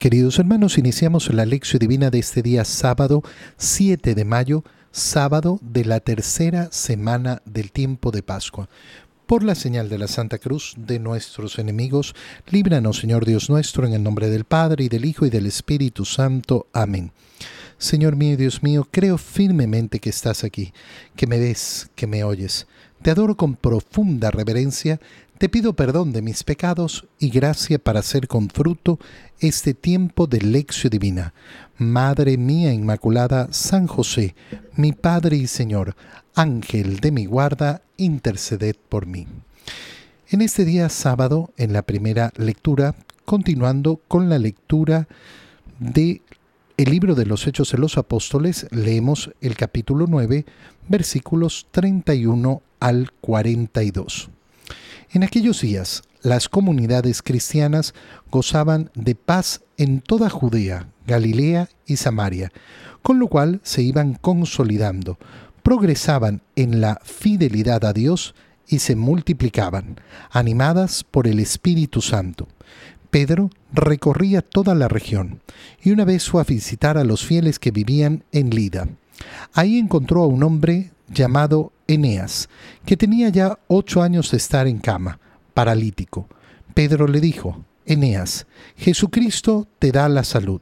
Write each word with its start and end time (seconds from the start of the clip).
Queridos 0.00 0.38
hermanos, 0.38 0.78
iniciamos 0.78 1.28
la 1.30 1.44
lección 1.44 1.78
divina 1.78 2.08
de 2.08 2.20
este 2.20 2.40
día 2.40 2.64
sábado 2.64 3.22
7 3.58 4.14
de 4.14 4.24
mayo, 4.24 4.64
sábado 4.92 5.60
de 5.60 5.84
la 5.84 6.00
tercera 6.00 6.72
semana 6.72 7.42
del 7.44 7.70
tiempo 7.70 8.10
de 8.10 8.22
Pascua. 8.22 8.70
Por 9.26 9.44
la 9.44 9.54
señal 9.54 9.90
de 9.90 9.98
la 9.98 10.08
Santa 10.08 10.38
Cruz 10.38 10.72
de 10.78 10.98
nuestros 10.98 11.58
enemigos, 11.58 12.14
líbranos 12.48 12.96
Señor 12.96 13.26
Dios 13.26 13.50
nuestro, 13.50 13.86
en 13.86 13.92
el 13.92 14.02
nombre 14.02 14.30
del 14.30 14.44
Padre 14.44 14.84
y 14.84 14.88
del 14.88 15.04
Hijo 15.04 15.26
y 15.26 15.30
del 15.30 15.44
Espíritu 15.44 16.06
Santo. 16.06 16.66
Amén. 16.72 17.12
Señor 17.76 18.16
mío 18.16 18.32
y 18.32 18.36
Dios 18.36 18.62
mío, 18.62 18.88
creo 18.90 19.18
firmemente 19.18 20.00
que 20.00 20.08
estás 20.08 20.44
aquí, 20.44 20.72
que 21.14 21.26
me 21.26 21.38
ves, 21.38 21.90
que 21.94 22.06
me 22.06 22.24
oyes. 22.24 22.66
Te 23.02 23.10
adoro 23.10 23.34
con 23.34 23.54
profunda 23.54 24.30
reverencia, 24.30 24.98
te 25.40 25.48
pido 25.48 25.72
perdón 25.72 26.12
de 26.12 26.20
mis 26.20 26.44
pecados 26.44 27.06
y 27.18 27.30
gracia 27.30 27.78
para 27.78 28.00
hacer 28.00 28.28
con 28.28 28.50
fruto 28.50 28.98
este 29.38 29.72
tiempo 29.72 30.26
de 30.26 30.42
lección 30.42 30.90
divina. 30.90 31.32
Madre 31.78 32.36
mía 32.36 32.74
Inmaculada, 32.74 33.48
San 33.50 33.86
José, 33.86 34.34
mi 34.76 34.92
Padre 34.92 35.38
y 35.38 35.46
Señor, 35.46 35.96
Ángel 36.34 37.00
de 37.00 37.10
mi 37.10 37.24
guarda, 37.24 37.80
interceded 37.96 38.76
por 38.90 39.06
mí. 39.06 39.26
En 40.28 40.42
este 40.42 40.66
día 40.66 40.90
sábado, 40.90 41.54
en 41.56 41.72
la 41.72 41.80
primera 41.80 42.34
lectura, 42.36 42.94
continuando 43.24 43.98
con 44.08 44.28
la 44.28 44.38
lectura 44.38 45.08
de 45.78 46.20
el 46.76 46.90
libro 46.90 47.14
de 47.14 47.24
los 47.24 47.46
Hechos 47.46 47.72
de 47.72 47.78
los 47.78 47.96
Apóstoles, 47.96 48.66
leemos 48.72 49.30
el 49.40 49.56
capítulo 49.56 50.04
9, 50.06 50.44
versículos 50.86 51.66
31 51.70 52.60
al 52.78 53.10
42. 53.22 54.28
En 55.12 55.24
aquellos 55.24 55.60
días, 55.60 56.04
las 56.22 56.48
comunidades 56.48 57.20
cristianas 57.20 57.94
gozaban 58.30 58.90
de 58.94 59.16
paz 59.16 59.60
en 59.76 60.02
toda 60.02 60.30
Judea, 60.30 60.86
Galilea 61.04 61.68
y 61.84 61.96
Samaria, 61.96 62.52
con 63.02 63.18
lo 63.18 63.26
cual 63.26 63.60
se 63.64 63.82
iban 63.82 64.14
consolidando, 64.14 65.18
progresaban 65.64 66.42
en 66.54 66.80
la 66.80 67.00
fidelidad 67.02 67.84
a 67.84 67.92
Dios 67.92 68.36
y 68.68 68.78
se 68.78 68.94
multiplicaban, 68.94 70.00
animadas 70.30 71.02
por 71.02 71.26
el 71.26 71.40
Espíritu 71.40 72.02
Santo. 72.02 72.46
Pedro 73.10 73.50
recorría 73.72 74.42
toda 74.42 74.76
la 74.76 74.86
región 74.86 75.40
y 75.82 75.90
una 75.90 76.04
vez 76.04 76.30
fue 76.30 76.40
a 76.40 76.44
visitar 76.44 76.96
a 76.96 77.02
los 77.02 77.26
fieles 77.26 77.58
que 77.58 77.72
vivían 77.72 78.22
en 78.30 78.50
Lida. 78.50 78.86
Ahí 79.54 79.76
encontró 79.76 80.22
a 80.22 80.28
un 80.28 80.44
hombre 80.44 80.92
llamado 81.08 81.72
Eneas, 81.90 82.48
que 82.86 82.96
tenía 82.96 83.30
ya 83.30 83.58
ocho 83.66 84.00
años 84.00 84.30
de 84.30 84.36
estar 84.36 84.68
en 84.68 84.78
cama, 84.78 85.18
paralítico. 85.54 86.28
Pedro 86.72 87.08
le 87.08 87.20
dijo, 87.20 87.64
Eneas, 87.84 88.46
Jesucristo 88.76 89.66
te 89.80 89.90
da 89.90 90.08
la 90.08 90.22
salud, 90.22 90.60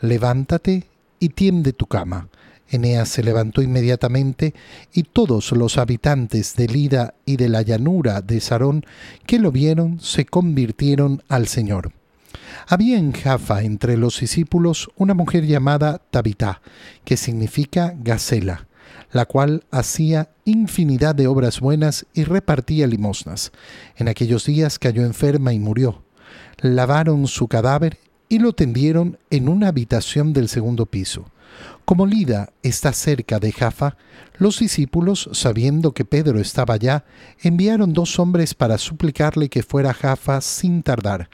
levántate 0.00 0.84
y 1.18 1.30
tiende 1.30 1.72
tu 1.72 1.86
cama. 1.86 2.28
Eneas 2.70 3.08
se 3.08 3.24
levantó 3.24 3.60
inmediatamente 3.60 4.54
y 4.92 5.02
todos 5.02 5.50
los 5.50 5.78
habitantes 5.78 6.54
de 6.54 6.68
Lida 6.68 7.14
y 7.26 7.36
de 7.36 7.48
la 7.48 7.62
llanura 7.62 8.20
de 8.20 8.40
Sarón 8.40 8.86
que 9.26 9.40
lo 9.40 9.50
vieron 9.50 9.98
se 9.98 10.26
convirtieron 10.26 11.24
al 11.28 11.48
Señor. 11.48 11.90
Había 12.68 12.98
en 12.98 13.12
Jaffa 13.12 13.62
entre 13.62 13.96
los 13.96 14.20
discípulos 14.20 14.90
una 14.94 15.14
mujer 15.14 15.44
llamada 15.44 16.00
Tabitá, 16.10 16.60
que 17.04 17.16
significa 17.16 17.94
Gacela, 17.98 18.67
la 19.10 19.24
cual 19.24 19.64
hacía 19.70 20.30
infinidad 20.44 21.14
de 21.14 21.26
obras 21.26 21.60
buenas 21.60 22.06
y 22.14 22.24
repartía 22.24 22.86
limosnas. 22.86 23.52
En 23.96 24.08
aquellos 24.08 24.44
días 24.44 24.78
cayó 24.78 25.04
enferma 25.04 25.52
y 25.52 25.58
murió. 25.58 26.02
Lavaron 26.60 27.26
su 27.26 27.48
cadáver 27.48 27.98
y 28.28 28.38
lo 28.38 28.52
tendieron 28.52 29.18
en 29.30 29.48
una 29.48 29.68
habitación 29.68 30.32
del 30.32 30.48
segundo 30.48 30.86
piso. 30.86 31.26
Como 31.84 32.06
Lida 32.06 32.50
está 32.62 32.92
cerca 32.92 33.38
de 33.38 33.52
Jaffa, 33.52 33.96
los 34.36 34.58
discípulos, 34.58 35.30
sabiendo 35.32 35.92
que 35.92 36.04
Pedro 36.04 36.38
estaba 36.38 36.74
allá, 36.74 37.04
enviaron 37.40 37.94
dos 37.94 38.18
hombres 38.18 38.54
para 38.54 38.76
suplicarle 38.76 39.48
que 39.48 39.62
fuera 39.62 39.90
a 39.90 39.94
Jaffa 39.94 40.40
sin 40.42 40.82
tardar. 40.82 41.30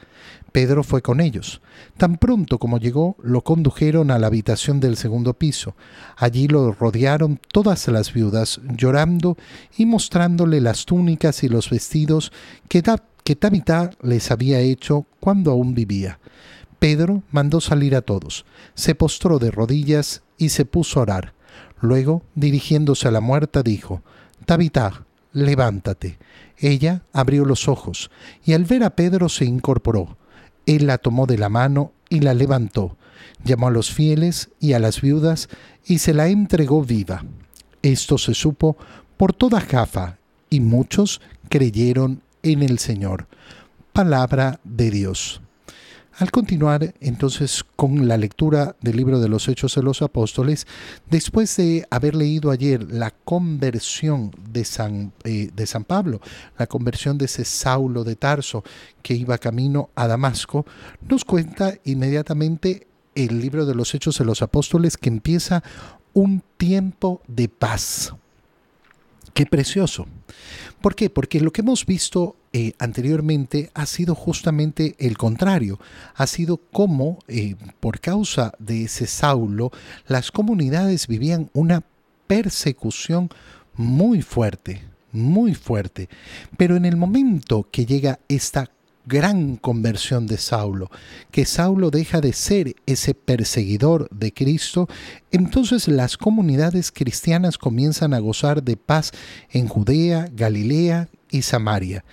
Pedro 0.54 0.84
fue 0.84 1.02
con 1.02 1.20
ellos. 1.20 1.60
Tan 1.96 2.16
pronto 2.16 2.60
como 2.60 2.78
llegó, 2.78 3.16
lo 3.20 3.42
condujeron 3.42 4.12
a 4.12 4.20
la 4.20 4.28
habitación 4.28 4.78
del 4.78 4.96
segundo 4.96 5.34
piso. 5.34 5.74
Allí 6.16 6.46
lo 6.46 6.70
rodearon 6.70 7.40
todas 7.50 7.88
las 7.88 8.12
viudas, 8.12 8.60
llorando 8.62 9.36
y 9.76 9.84
mostrándole 9.84 10.60
las 10.60 10.84
túnicas 10.84 11.42
y 11.42 11.48
los 11.48 11.70
vestidos 11.70 12.30
que, 12.68 12.84
que 13.24 13.36
les 14.02 14.30
había 14.30 14.60
hecho 14.60 15.06
cuando 15.18 15.50
aún 15.50 15.74
vivía. 15.74 16.20
Pedro 16.78 17.24
mandó 17.32 17.60
salir 17.60 17.96
a 17.96 18.02
todos, 18.02 18.46
se 18.74 18.94
postró 18.94 19.40
de 19.40 19.50
rodillas 19.50 20.22
y 20.38 20.50
se 20.50 20.64
puso 20.64 21.00
a 21.00 21.02
orar. 21.02 21.34
Luego, 21.80 22.22
dirigiéndose 22.36 23.08
a 23.08 23.10
la 23.10 23.20
muerta, 23.20 23.64
dijo, 23.64 24.02
Tabitá, 24.46 25.04
levántate. 25.32 26.16
Ella 26.58 27.02
abrió 27.12 27.44
los 27.44 27.66
ojos, 27.66 28.12
y 28.44 28.52
al 28.52 28.66
ver 28.66 28.84
a 28.84 28.90
Pedro 28.90 29.28
se 29.28 29.46
incorporó. 29.46 30.16
Él 30.66 30.86
la 30.86 30.98
tomó 30.98 31.26
de 31.26 31.38
la 31.38 31.48
mano 31.48 31.92
y 32.08 32.20
la 32.20 32.34
levantó, 32.34 32.96
llamó 33.44 33.68
a 33.68 33.70
los 33.70 33.90
fieles 33.90 34.50
y 34.60 34.72
a 34.72 34.78
las 34.78 35.00
viudas 35.00 35.48
y 35.84 35.98
se 35.98 36.14
la 36.14 36.28
entregó 36.28 36.82
viva. 36.82 37.24
Esto 37.82 38.18
se 38.18 38.34
supo 38.34 38.76
por 39.16 39.32
toda 39.32 39.60
Jaffa 39.60 40.18
y 40.50 40.60
muchos 40.60 41.20
creyeron 41.48 42.22
en 42.42 42.62
el 42.62 42.78
Señor. 42.78 43.26
Palabra 43.92 44.60
de 44.64 44.90
Dios. 44.90 45.43
Al 46.16 46.30
continuar 46.30 46.94
entonces 47.00 47.64
con 47.74 48.06
la 48.06 48.16
lectura 48.16 48.76
del 48.80 48.96
libro 48.96 49.18
de 49.18 49.28
los 49.28 49.48
Hechos 49.48 49.74
de 49.74 49.82
los 49.82 50.00
Apóstoles, 50.00 50.64
después 51.10 51.56
de 51.56 51.88
haber 51.90 52.14
leído 52.14 52.52
ayer 52.52 52.84
la 52.92 53.10
conversión 53.10 54.30
de 54.48 54.64
San, 54.64 55.12
eh, 55.24 55.50
de 55.52 55.66
San 55.66 55.82
Pablo, 55.82 56.20
la 56.56 56.68
conversión 56.68 57.18
de 57.18 57.24
ese 57.24 57.44
Saulo 57.44 58.04
de 58.04 58.14
Tarso 58.14 58.62
que 59.02 59.14
iba 59.14 59.38
camino 59.38 59.90
a 59.96 60.06
Damasco, 60.06 60.64
nos 61.08 61.24
cuenta 61.24 61.74
inmediatamente 61.82 62.86
el 63.16 63.40
libro 63.40 63.66
de 63.66 63.74
los 63.74 63.92
Hechos 63.92 64.16
de 64.18 64.24
los 64.24 64.40
Apóstoles 64.40 64.96
que 64.96 65.08
empieza 65.08 65.64
un 66.12 66.44
tiempo 66.56 67.22
de 67.26 67.48
paz. 67.48 68.14
Qué 69.32 69.46
precioso. 69.46 70.06
¿Por 70.80 70.94
qué? 70.94 71.10
Porque 71.10 71.40
lo 71.40 71.52
que 71.52 71.62
hemos 71.62 71.84
visto 71.86 72.36
eh, 72.56 72.72
anteriormente 72.78 73.72
ha 73.74 73.84
sido 73.84 74.14
justamente 74.14 74.94
el 75.00 75.18
contrario. 75.18 75.80
Ha 76.14 76.28
sido 76.28 76.58
como, 76.58 77.18
eh, 77.26 77.56
por 77.80 77.98
causa 77.98 78.52
de 78.60 78.84
ese 78.84 79.08
Saulo, 79.08 79.72
las 80.06 80.30
comunidades 80.30 81.08
vivían 81.08 81.50
una 81.52 81.82
persecución 82.28 83.28
muy 83.74 84.22
fuerte, 84.22 84.84
muy 85.10 85.56
fuerte. 85.56 86.08
Pero 86.56 86.76
en 86.76 86.84
el 86.84 86.96
momento 86.96 87.66
que 87.72 87.86
llega 87.86 88.20
esta 88.28 88.70
gran 89.04 89.56
conversión 89.56 90.28
de 90.28 90.38
Saulo, 90.38 90.92
que 91.32 91.46
Saulo 91.46 91.90
deja 91.90 92.20
de 92.20 92.32
ser 92.32 92.76
ese 92.86 93.14
perseguidor 93.14 94.08
de 94.10 94.32
Cristo, 94.32 94.88
entonces 95.32 95.88
las 95.88 96.16
comunidades 96.16 96.92
cristianas 96.92 97.58
comienzan 97.58 98.14
a 98.14 98.20
gozar 98.20 98.62
de 98.62 98.76
paz 98.76 99.10
en 99.50 99.66
Judea, 99.66 100.28
Galilea 100.32 101.08
y 101.34 101.42
Samaria. 101.42 102.04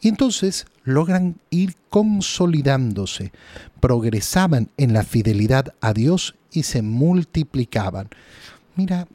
Y 0.00 0.08
entonces 0.08 0.66
logran 0.84 1.36
ir 1.50 1.76
consolidándose, 1.90 3.30
progresaban 3.78 4.70
en 4.78 4.94
la 4.94 5.04
fidelidad 5.04 5.74
a 5.82 5.92
Dios 5.92 6.34
y 6.50 6.62
se 6.62 6.80
multiplicaban. 6.80 8.08
Mira, 8.76 9.06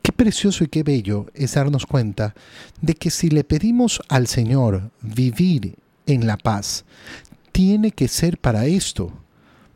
qué 0.00 0.12
precioso 0.12 0.62
y 0.62 0.68
qué 0.68 0.84
bello 0.84 1.26
es 1.34 1.54
darnos 1.54 1.86
cuenta 1.86 2.34
de 2.80 2.94
que 2.94 3.10
si 3.10 3.30
le 3.30 3.42
pedimos 3.42 4.00
al 4.08 4.28
Señor 4.28 4.92
vivir 5.02 5.74
en 6.06 6.28
la 6.28 6.36
paz, 6.36 6.84
tiene 7.50 7.90
que 7.90 8.06
ser 8.06 8.38
para 8.38 8.66
esto, 8.66 9.12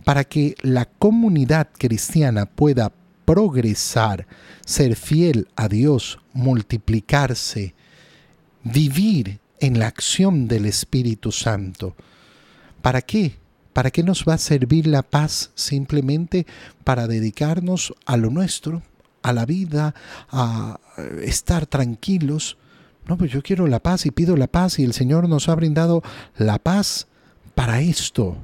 para 0.04 0.22
que 0.22 0.54
la 0.62 0.84
comunidad 0.84 1.68
cristiana 1.76 2.46
pueda 2.46 2.92
progresar, 3.24 4.28
ser 4.64 4.94
fiel 4.94 5.48
a 5.56 5.68
Dios, 5.68 6.20
multiplicarse, 6.32 7.74
vivir 8.64 9.40
en 9.60 9.78
la 9.78 9.86
acción 9.86 10.48
del 10.48 10.66
Espíritu 10.66 11.32
Santo. 11.32 11.96
¿Para 12.82 13.02
qué? 13.02 13.36
¿Para 13.72 13.90
qué 13.90 14.02
nos 14.02 14.24
va 14.24 14.34
a 14.34 14.38
servir 14.38 14.86
la 14.86 15.02
paz? 15.02 15.50
Simplemente 15.54 16.46
para 16.84 17.06
dedicarnos 17.06 17.94
a 18.06 18.16
lo 18.16 18.30
nuestro, 18.30 18.82
a 19.22 19.32
la 19.32 19.46
vida, 19.46 19.94
a 20.30 20.80
estar 21.22 21.66
tranquilos, 21.66 22.56
no, 23.08 23.16
pues 23.16 23.32
yo 23.32 23.42
quiero 23.42 23.66
la 23.66 23.78
paz 23.78 24.04
y 24.04 24.10
pido 24.10 24.36
la 24.36 24.48
paz 24.48 24.78
y 24.78 24.84
el 24.84 24.92
Señor 24.92 25.28
nos 25.28 25.48
ha 25.48 25.54
brindado 25.54 26.02
la 26.36 26.58
paz 26.58 27.06
para 27.54 27.80
esto, 27.80 28.36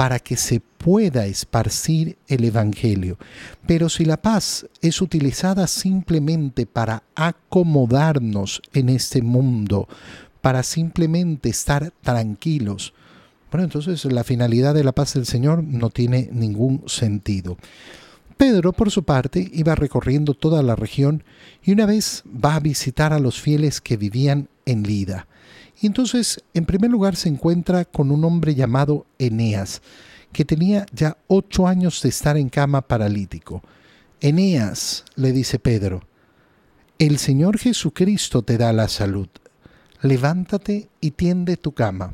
para 0.00 0.18
que 0.18 0.38
se 0.38 0.60
pueda 0.60 1.26
esparcir 1.26 2.16
el 2.26 2.44
Evangelio. 2.44 3.18
Pero 3.66 3.90
si 3.90 4.06
la 4.06 4.16
paz 4.16 4.66
es 4.80 5.02
utilizada 5.02 5.66
simplemente 5.66 6.64
para 6.64 7.02
acomodarnos 7.14 8.62
en 8.72 8.88
este 8.88 9.20
mundo, 9.20 9.88
para 10.40 10.62
simplemente 10.62 11.50
estar 11.50 11.92
tranquilos, 12.00 12.94
Bueno, 13.50 13.64
entonces 13.64 14.02
la 14.06 14.24
finalidad 14.24 14.72
de 14.72 14.84
la 14.84 14.92
paz 14.92 15.12
del 15.12 15.26
Señor 15.26 15.62
no 15.62 15.90
tiene 15.90 16.30
ningún 16.32 16.82
sentido. 16.86 17.58
Pedro, 18.38 18.72
por 18.72 18.90
su 18.90 19.02
parte, 19.02 19.50
iba 19.52 19.74
recorriendo 19.74 20.32
toda 20.32 20.62
la 20.62 20.76
región 20.76 21.24
y 21.62 21.72
una 21.72 21.84
vez 21.84 22.24
va 22.26 22.54
a 22.54 22.60
visitar 22.60 23.12
a 23.12 23.18
los 23.18 23.38
fieles 23.38 23.82
que 23.82 23.98
vivían 23.98 24.48
en 24.64 24.82
Lida. 24.82 25.26
Y 25.80 25.86
entonces, 25.86 26.42
en 26.52 26.66
primer 26.66 26.90
lugar, 26.90 27.16
se 27.16 27.28
encuentra 27.28 27.84
con 27.84 28.10
un 28.10 28.24
hombre 28.24 28.54
llamado 28.54 29.06
Eneas, 29.18 29.80
que 30.32 30.44
tenía 30.44 30.86
ya 30.92 31.16
ocho 31.26 31.66
años 31.66 32.02
de 32.02 32.10
estar 32.10 32.36
en 32.36 32.50
cama 32.50 32.82
paralítico. 32.82 33.62
Eneas, 34.20 35.04
le 35.16 35.32
dice 35.32 35.58
Pedro, 35.58 36.02
el 36.98 37.18
Señor 37.18 37.58
Jesucristo 37.58 38.42
te 38.42 38.58
da 38.58 38.74
la 38.74 38.88
salud. 38.88 39.28
Levántate 40.02 40.88
y 41.00 41.12
tiende 41.12 41.56
tu 41.56 41.72
cama. 41.72 42.12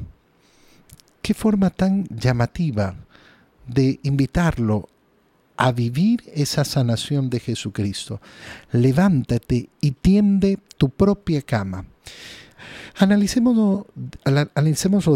Qué 1.21 1.35
forma 1.35 1.71
tan 1.71 2.05
llamativa 2.05 2.95
de 3.67 3.99
invitarlo 4.05 4.89
a 5.57 5.73
vivir 5.73 6.23
esa 6.33 6.65
sanación 6.65 7.31
de 7.31 7.41
Jesucristo. 7.41 8.21
Levántate 8.71 9.71
y 9.81 9.91
tiende 9.91 10.59
tu 10.77 10.91
propia 10.91 11.43
cama. 11.43 11.85
Analicémoslo, 12.97 13.87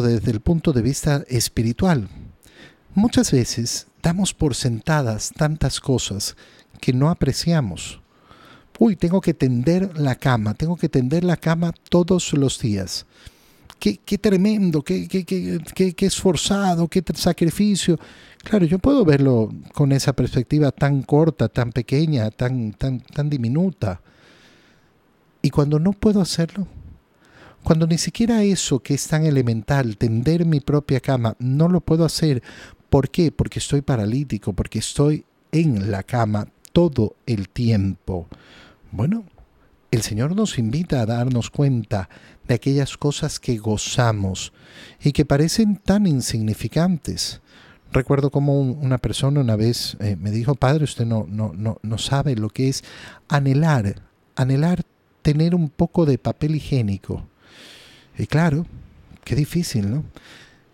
desde 0.02 0.31
el 0.31 0.41
punto 0.41 0.73
de 0.73 0.82
vista 0.82 1.25
espiritual. 1.29 2.08
Muchas 2.94 3.31
veces 3.31 3.87
damos 4.02 4.35
por 4.35 4.55
sentadas 4.55 5.32
tantas 5.37 5.81
cosas 5.81 6.37
que 6.81 6.93
no 6.93 7.08
apreciamos. 7.08 8.00
Uy, 8.79 8.97
tengo 8.97 9.20
que 9.20 9.35
tender 9.35 9.99
la 9.99 10.14
cama, 10.14 10.55
tengo 10.55 10.76
que 10.76 10.88
tender 10.88 11.23
la 11.23 11.37
cama 11.37 11.73
todos 11.91 12.32
los 12.32 12.58
días. 12.58 13.06
Qué, 13.79 14.19
tremendo, 14.19 14.82
qué, 14.82 15.08
qué, 15.08 15.25
qué, 15.25 16.06
esforzado, 16.06 16.87
qué 16.88 17.02
sacrificio. 17.14 17.99
Claro, 18.43 18.67
yo 18.67 18.79
puedo 18.79 19.05
verlo 19.06 19.50
con 19.73 19.93
esa 19.93 20.12
perspectiva 20.12 20.70
tan 20.70 21.02
corta, 21.02 21.49
tan 21.49 21.73
pequeña, 21.73 22.31
tan, 22.31 22.73
tan, 22.73 23.00
tan 23.00 23.31
diminuta. 23.31 24.02
Y 25.41 25.49
cuando 25.49 25.79
no 25.79 25.93
puedo 25.93 26.20
hacerlo, 26.20 26.67
cuando 27.62 27.87
ni 27.87 27.99
siquiera 27.99 28.43
eso 28.43 28.81
que 28.81 28.95
es 28.95 29.07
tan 29.07 29.25
elemental, 29.25 29.97
tender 29.97 30.47
mi 30.47 30.61
propia 30.61 31.01
cama, 31.01 31.37
no 31.39 31.69
lo 31.69 31.81
puedo 31.81 32.05
hacer. 32.05 32.43
¿Por 32.89 33.11
qué? 33.11 33.31
Porque 33.31 33.59
estoy 33.59 33.83
paralítico, 33.83 34.53
porque 34.53 34.79
estoy 34.79 35.25
en 35.53 35.91
la 35.91 36.03
cama 36.03 36.49
todo 36.73 37.17
el 37.27 37.49
tiempo. 37.49 38.29
Bueno, 38.91 39.25
el 39.91 40.03
Señor 40.03 40.35
nos 40.35 40.59
invita 40.59 41.01
a 41.01 41.07
darnos 41.07 41.51
cuenta 41.51 42.09
de 42.47 42.55
aquellas 42.55 42.97
cosas 42.97 43.39
que 43.39 43.59
gozamos 43.59 44.53
y 45.03 45.12
que 45.12 45.25
parecen 45.25 45.77
tan 45.77 46.07
insignificantes. 46.07 47.41
Recuerdo 47.93 48.31
como 48.31 48.61
una 48.61 48.99
persona 48.99 49.41
una 49.41 49.57
vez 49.57 49.97
eh, 50.01 50.17
me 50.17 50.31
dijo, 50.31 50.55
Padre, 50.55 50.85
usted 50.85 51.07
no, 51.07 51.27
no, 51.29 51.53
no, 51.57 51.79
no 51.83 51.99
sabe 51.99 52.37
lo 52.37 52.49
que 52.49 52.69
es 52.69 52.85
anhelar, 53.29 54.03
anhelar 54.37 54.85
tener 55.23 55.55
un 55.55 55.69
poco 55.69 56.07
de 56.07 56.19
papel 56.19 56.55
higiénico. 56.55 57.27
Y 58.21 58.27
claro, 58.27 58.67
qué 59.25 59.35
difícil, 59.35 59.91
¿no? 59.91 60.05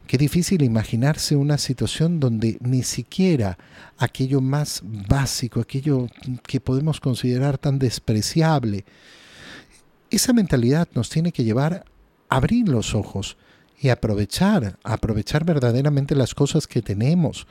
Qué 0.09 0.19
difícil 0.19 0.63
imaginarse 0.63 1.37
una 1.37 1.59
situación 1.59 2.19
donde 2.19 2.59
ni 2.61 2.83
siquiera 2.83 3.57
aquello 3.99 4.41
más 4.41 4.83
básico, 4.85 5.61
aquello 5.61 6.09
que 6.47 6.61
podemos 6.61 7.01
considerar 7.01 7.59
tan 7.59 7.79
despreciable, 7.79 8.85
esa 10.11 10.33
mentalidad 10.33 10.89
nos 10.95 11.09
tiene 11.09 11.33
que 11.33 11.45
llevar 11.45 11.85
a 12.29 12.37
abrir 12.37 12.69
los 12.69 12.95
ojos 12.95 13.37
y 13.81 13.91
aprovechar, 13.91 14.79
aprovechar 14.83 15.45
verdaderamente 15.45 16.15
las 16.15 16.35
cosas 16.35 16.67
que 16.67 16.83
tenemos, 16.83 17.47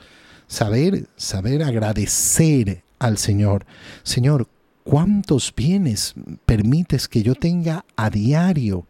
saber, 0.48 1.08
saber 1.16 1.64
agradecer 1.64 2.84
al 3.00 3.18
Señor. 3.18 3.66
Señor, 4.04 4.48
¿cuántos 4.84 5.54
bienes 5.56 6.16
permites 6.46 7.08
que 7.08 7.24
yo 7.24 7.36
tenga 7.36 7.86
a 7.96 8.10
diario? 8.10 8.88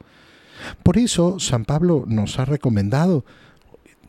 Por 0.84 0.98
eso 0.98 1.40
San 1.40 1.66
Pablo 1.66 2.06
nos 2.08 2.40
ha 2.40 2.46
recomendado 2.46 3.26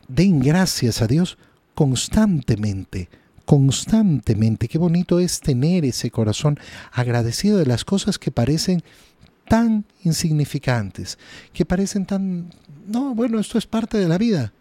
den 0.07 0.39
gracias 0.39 1.01
a 1.01 1.07
Dios 1.07 1.37
constantemente, 1.73 3.09
constantemente. 3.45 4.67
Qué 4.67 4.77
bonito 4.77 5.19
es 5.19 5.39
tener 5.39 5.85
ese 5.85 6.09
corazón 6.11 6.59
agradecido 6.91 7.57
de 7.57 7.65
las 7.65 7.85
cosas 7.85 8.17
que 8.17 8.31
parecen 8.31 8.83
tan 9.47 9.85
insignificantes, 10.03 11.17
que 11.53 11.65
parecen 11.65 12.05
tan... 12.05 12.49
No, 12.87 13.13
bueno, 13.13 13.39
esto 13.39 13.57
es 13.57 13.65
parte 13.65 13.97
de 13.97 14.07
la 14.07 14.17
vida. 14.17 14.53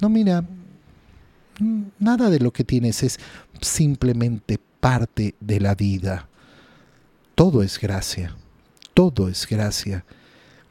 No, 0.00 0.08
mira, 0.08 0.44
nada 1.98 2.30
de 2.30 2.40
lo 2.40 2.52
que 2.52 2.64
tienes 2.64 3.02
es 3.02 3.18
simplemente 3.60 4.58
parte 4.80 5.34
de 5.40 5.60
la 5.60 5.74
vida. 5.74 6.28
Todo 7.34 7.62
es 7.62 7.78
gracia, 7.78 8.36
todo 8.94 9.28
es 9.28 9.46
gracia. 9.46 10.04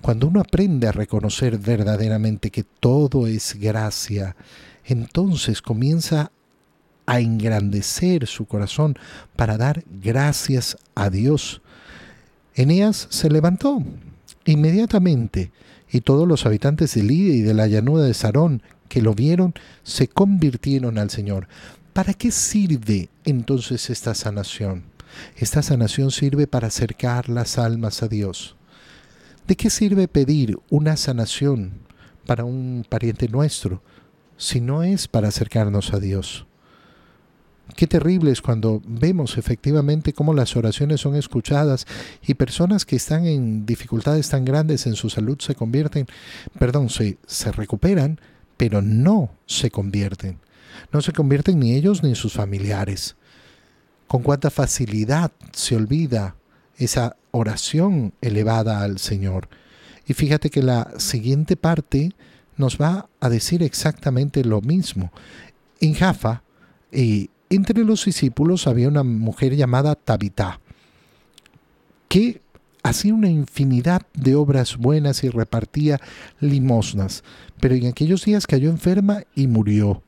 Cuando 0.01 0.27
uno 0.27 0.39
aprende 0.39 0.87
a 0.87 0.91
reconocer 0.91 1.57
verdaderamente 1.57 2.51
que 2.51 2.63
todo 2.63 3.27
es 3.27 3.55
gracia, 3.59 4.35
entonces 4.85 5.61
comienza 5.61 6.31
a 7.05 7.19
engrandecer 7.19 8.27
su 8.27 8.45
corazón 8.45 8.97
para 9.35 9.57
dar 9.57 9.83
gracias 10.01 10.77
a 10.95 11.09
Dios. 11.09 11.61
Eneas 12.55 13.07
se 13.09 13.29
levantó 13.29 13.83
inmediatamente 14.45 15.51
y 15.91 16.01
todos 16.01 16.27
los 16.27 16.45
habitantes 16.45 16.93
de 16.93 17.03
Lidia 17.03 17.35
y 17.35 17.41
de 17.41 17.53
la 17.53 17.67
llanura 17.67 18.03
de 18.03 18.13
Sarón 18.13 18.61
que 18.87 19.01
lo 19.01 19.13
vieron 19.13 19.53
se 19.83 20.07
convirtieron 20.07 20.97
al 20.97 21.09
Señor. 21.09 21.47
¿Para 21.93 22.13
qué 22.13 22.31
sirve 22.31 23.09
entonces 23.25 23.89
esta 23.89 24.13
sanación? 24.13 24.83
Esta 25.35 25.61
sanación 25.61 26.11
sirve 26.11 26.47
para 26.47 26.67
acercar 26.67 27.29
las 27.29 27.57
almas 27.57 28.03
a 28.03 28.07
Dios. 28.07 28.55
¿De 29.49 29.55
qué 29.55 29.71
sirve 29.71 30.07
pedir 30.07 30.59
una 30.69 30.95
sanación 30.95 31.71
para 32.27 32.43
un 32.43 32.85
pariente 32.87 33.27
nuestro 33.29 33.81
si 34.37 34.61
no 34.61 34.83
es 34.83 35.07
para 35.07 35.29
acercarnos 35.29 35.91
a 35.91 35.99
Dios? 35.99 36.45
Qué 37.75 37.87
terrible 37.87 38.29
es 38.29 38.43
cuando 38.43 38.79
vemos 38.85 39.39
efectivamente 39.39 40.13
cómo 40.13 40.35
las 40.35 40.55
oraciones 40.55 41.01
son 41.01 41.15
escuchadas 41.15 41.87
y 42.21 42.35
personas 42.35 42.85
que 42.85 42.95
están 42.95 43.25
en 43.25 43.65
dificultades 43.65 44.29
tan 44.29 44.45
grandes 44.45 44.85
en 44.85 44.93
su 44.93 45.09
salud 45.09 45.39
se 45.39 45.55
convierten, 45.55 46.05
perdón, 46.59 46.91
se, 46.91 47.17
se 47.25 47.51
recuperan, 47.51 48.21
pero 48.55 48.83
no 48.83 49.31
se 49.47 49.71
convierten. 49.71 50.37
No 50.93 51.01
se 51.01 51.11
convierten 51.11 51.57
ni 51.57 51.73
ellos 51.73 52.03
ni 52.03 52.13
sus 52.13 52.33
familiares. 52.33 53.15
Con 54.07 54.21
cuánta 54.21 54.51
facilidad 54.51 55.31
se 55.53 55.75
olvida 55.75 56.35
esa 56.77 57.15
oración 57.31 58.13
elevada 58.21 58.81
al 58.81 58.99
Señor. 58.99 59.49
Y 60.07 60.13
fíjate 60.13 60.49
que 60.49 60.63
la 60.63 60.91
siguiente 60.97 61.55
parte 61.55 62.11
nos 62.57 62.77
va 62.77 63.09
a 63.19 63.29
decir 63.29 63.63
exactamente 63.63 64.43
lo 64.43 64.61
mismo. 64.61 65.11
En 65.79 65.93
Jaffa, 65.93 66.43
y 66.91 67.29
entre 67.49 67.83
los 67.83 68.05
discípulos 68.05 68.67
había 68.67 68.87
una 68.87 69.03
mujer 69.03 69.55
llamada 69.55 69.95
Tabitá, 69.95 70.59
que 72.07 72.41
hacía 72.83 73.13
una 73.13 73.29
infinidad 73.29 74.01
de 74.13 74.35
obras 74.35 74.77
buenas 74.77 75.23
y 75.23 75.29
repartía 75.29 75.99
limosnas, 76.39 77.23
pero 77.59 77.75
en 77.75 77.87
aquellos 77.87 78.25
días 78.25 78.47
cayó 78.47 78.69
enferma 78.69 79.23
y 79.35 79.47
murió. 79.47 80.03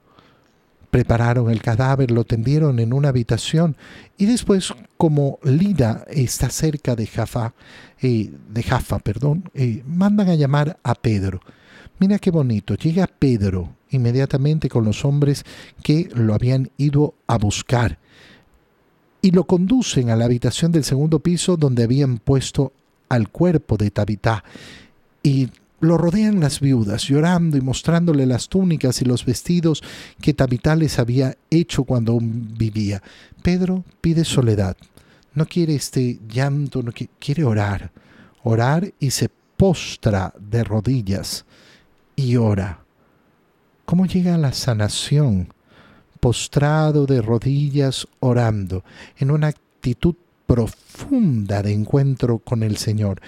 Prepararon 0.91 1.49
el 1.49 1.61
cadáver, 1.61 2.11
lo 2.11 2.25
tendieron 2.25 2.79
en 2.79 2.93
una 2.93 3.09
habitación 3.09 3.75
y 4.17 4.25
después, 4.25 4.73
como 4.97 5.39
Lida 5.43 6.05
está 6.09 6.49
cerca 6.49 6.95
de 6.95 7.07
Jaffa, 7.07 7.53
eh, 8.01 8.29
de 8.49 8.63
Jaffa, 8.63 8.99
perdón, 8.99 9.49
eh, 9.53 9.83
mandan 9.87 10.29
a 10.29 10.35
llamar 10.35 10.77
a 10.83 10.93
Pedro. 10.93 11.41
Mira 11.99 12.19
qué 12.19 12.29
bonito, 12.29 12.75
llega 12.75 13.07
Pedro 13.07 13.75
inmediatamente 13.89 14.69
con 14.69 14.85
los 14.85 15.05
hombres 15.05 15.45
que 15.81 16.09
lo 16.13 16.33
habían 16.33 16.71
ido 16.77 17.13
a 17.27 17.37
buscar 17.37 17.99
y 19.21 19.31
lo 19.31 19.45
conducen 19.45 20.09
a 20.09 20.15
la 20.15 20.25
habitación 20.25 20.71
del 20.71 20.83
segundo 20.83 21.19
piso 21.19 21.57
donde 21.57 21.83
habían 21.83 22.17
puesto 22.17 22.73
al 23.09 23.29
cuerpo 23.29 23.77
de 23.77 23.91
Tabitá 23.91 24.43
y 25.23 25.49
lo 25.81 25.97
rodean 25.97 26.39
las 26.39 26.59
viudas, 26.59 27.03
llorando 27.03 27.57
y 27.57 27.61
mostrándole 27.61 28.25
las 28.25 28.47
túnicas 28.47 29.01
y 29.01 29.05
los 29.05 29.25
vestidos 29.25 29.83
que 30.21 30.33
Tabitá 30.33 30.75
les 30.75 30.99
había 30.99 31.35
hecho 31.49 31.83
cuando 31.83 32.13
aún 32.13 32.53
vivía. 32.57 33.01
Pedro 33.41 33.83
pide 33.99 34.23
soledad, 34.23 34.77
no 35.33 35.45
quiere 35.45 35.75
este 35.75 36.19
llanto, 36.29 36.83
no 36.83 36.91
quiere, 37.19 37.43
orar, 37.43 37.91
orar 38.43 38.93
y 38.99 39.09
se 39.09 39.29
postra 39.57 40.33
de 40.39 40.63
rodillas 40.63 41.45
y 42.15 42.35
ora. 42.35 42.85
¿Cómo 43.85 44.05
llega 44.05 44.37
la 44.37 44.53
sanación? 44.53 45.51
Postrado 46.19 47.07
de 47.07 47.21
rodillas, 47.21 48.07
orando, 48.19 48.83
en 49.17 49.31
una 49.31 49.47
actitud 49.47 50.15
profunda 50.45 51.63
de 51.63 51.73
encuentro 51.73 52.37
con 52.37 52.61
el 52.61 52.77
Señor. 52.77 53.19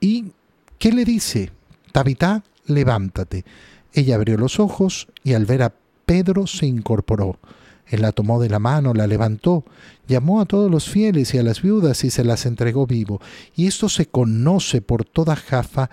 ¿Y 0.00 0.32
qué 0.78 0.90
le 0.90 1.04
dice? 1.04 1.52
Tabitá, 1.92 2.42
levántate. 2.66 3.44
Ella 3.92 4.16
abrió 4.16 4.38
los 4.38 4.58
ojos 4.58 5.08
y 5.22 5.34
al 5.34 5.46
ver 5.46 5.62
a 5.62 5.72
Pedro 6.06 6.46
se 6.46 6.66
incorporó. 6.66 7.38
Él 7.86 8.02
la 8.02 8.12
tomó 8.12 8.40
de 8.40 8.48
la 8.48 8.58
mano, 8.58 8.94
la 8.94 9.06
levantó, 9.06 9.64
llamó 10.08 10.40
a 10.40 10.46
todos 10.46 10.70
los 10.70 10.88
fieles 10.88 11.34
y 11.34 11.38
a 11.38 11.42
las 11.42 11.60
viudas 11.60 12.04
y 12.04 12.10
se 12.10 12.24
las 12.24 12.46
entregó 12.46 12.86
vivo. 12.86 13.20
Y 13.54 13.66
esto 13.66 13.88
se 13.88 14.06
conoce 14.06 14.80
por 14.80 15.04
toda 15.04 15.36
Jafa 15.36 15.90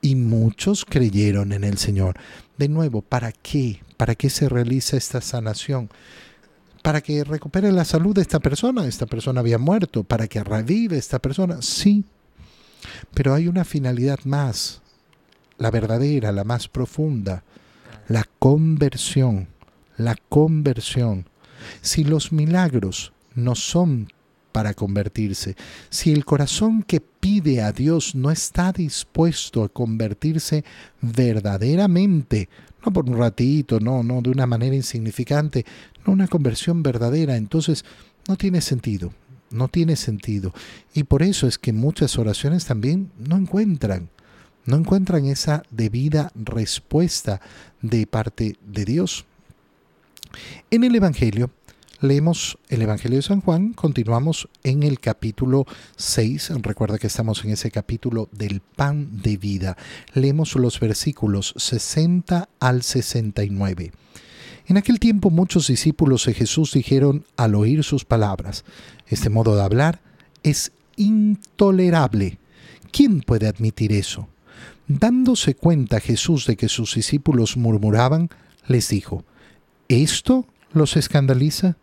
y 0.00 0.16
muchos 0.16 0.84
creyeron 0.84 1.52
en 1.52 1.64
el 1.64 1.78
Señor. 1.78 2.16
De 2.56 2.68
nuevo, 2.68 3.02
¿para 3.02 3.30
qué? 3.30 3.80
¿Para 3.96 4.14
qué 4.14 4.30
se 4.30 4.48
realiza 4.48 4.96
esta 4.96 5.20
sanación? 5.20 5.90
Para 6.82 7.00
que 7.00 7.22
recupere 7.24 7.70
la 7.72 7.84
salud 7.84 8.14
de 8.14 8.22
esta 8.22 8.40
persona. 8.40 8.86
Esta 8.86 9.06
persona 9.06 9.40
había 9.40 9.58
muerto. 9.58 10.04
Para 10.04 10.26
que 10.26 10.42
revive 10.42 10.96
esta 10.96 11.18
persona. 11.18 11.62
Sí. 11.62 12.04
Pero 13.14 13.34
hay 13.34 13.48
una 13.48 13.64
finalidad 13.64 14.20
más. 14.24 14.80
La 15.58 15.70
verdadera, 15.70 16.32
la 16.32 16.44
más 16.44 16.68
profunda. 16.68 17.44
La 18.08 18.24
conversión. 18.38 19.48
La 19.96 20.16
conversión. 20.28 21.26
Si 21.82 22.04
los 22.04 22.32
milagros 22.32 23.12
no 23.34 23.54
son 23.54 24.08
para 24.52 24.74
convertirse. 24.74 25.56
Si 25.90 26.12
el 26.12 26.24
corazón 26.24 26.82
que 26.82 27.00
pide 27.00 27.62
a 27.62 27.72
Dios 27.72 28.14
no 28.14 28.30
está 28.30 28.72
dispuesto 28.72 29.62
a 29.62 29.68
convertirse 29.68 30.64
verdaderamente, 31.00 32.48
no 32.84 32.92
por 32.92 33.08
un 33.08 33.18
ratito, 33.18 33.78
no, 33.80 34.02
no 34.02 34.22
de 34.22 34.30
una 34.30 34.46
manera 34.46 34.74
insignificante, 34.74 35.64
no 36.04 36.12
una 36.12 36.28
conversión 36.28 36.82
verdadera, 36.82 37.36
entonces 37.36 37.84
no 38.26 38.36
tiene 38.36 38.60
sentido, 38.60 39.12
no 39.50 39.68
tiene 39.68 39.96
sentido. 39.96 40.52
Y 40.94 41.04
por 41.04 41.22
eso 41.22 41.46
es 41.46 41.58
que 41.58 41.72
muchas 41.72 42.18
oraciones 42.18 42.64
también 42.64 43.10
no 43.18 43.36
encuentran, 43.36 44.10
no 44.68 44.76
encuentran 44.76 45.24
esa 45.24 45.62
debida 45.70 46.30
respuesta 46.34 47.40
de 47.80 48.06
parte 48.06 48.56
de 48.66 48.84
Dios. 48.84 49.24
En 50.70 50.84
el 50.84 50.94
Evangelio 50.94 51.50
Leemos 52.00 52.58
el 52.68 52.82
Evangelio 52.82 53.16
de 53.16 53.22
San 53.22 53.40
Juan, 53.40 53.72
continuamos 53.72 54.48
en 54.62 54.84
el 54.84 55.00
capítulo 55.00 55.66
6, 55.96 56.52
recuerda 56.62 56.96
que 56.96 57.08
estamos 57.08 57.44
en 57.44 57.50
ese 57.50 57.72
capítulo 57.72 58.28
del 58.30 58.60
pan 58.60 59.20
de 59.20 59.36
vida. 59.36 59.76
Leemos 60.14 60.54
los 60.54 60.78
versículos 60.78 61.54
60 61.56 62.48
al 62.60 62.84
69. 62.84 63.90
En 64.68 64.76
aquel 64.76 65.00
tiempo 65.00 65.30
muchos 65.30 65.66
discípulos 65.66 66.26
de 66.26 66.34
Jesús 66.34 66.72
dijeron 66.72 67.24
al 67.36 67.56
oír 67.56 67.82
sus 67.82 68.04
palabras, 68.04 68.64
este 69.08 69.28
modo 69.28 69.56
de 69.56 69.62
hablar 69.62 70.00
es 70.44 70.70
intolerable. 70.94 72.38
¿Quién 72.92 73.22
puede 73.22 73.48
admitir 73.48 73.90
eso? 73.90 74.28
Dándose 74.88 75.54
cuenta 75.54 76.00
Jesús 76.00 76.46
de 76.46 76.56
que 76.56 76.70
sus 76.70 76.94
discípulos 76.94 77.58
murmuraban, 77.58 78.30
les 78.66 78.88
dijo, 78.88 79.22
¿esto 79.88 80.46
los 80.72 80.96
escandaliza? 80.96 81.76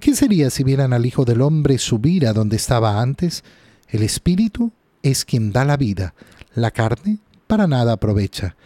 ¿Qué 0.00 0.16
sería 0.16 0.50
si 0.50 0.64
vieran 0.64 0.92
al 0.92 1.06
Hijo 1.06 1.24
del 1.24 1.42
Hombre 1.42 1.78
subir 1.78 2.26
a 2.26 2.32
donde 2.32 2.56
estaba 2.56 3.00
antes? 3.00 3.44
El 3.88 4.02
Espíritu 4.02 4.72
es 5.04 5.24
quien 5.24 5.52
da 5.52 5.64
la 5.64 5.76
vida, 5.76 6.14
la 6.54 6.72
carne 6.72 7.18
para 7.46 7.68
nada 7.68 7.92
aprovecha. 7.92 8.56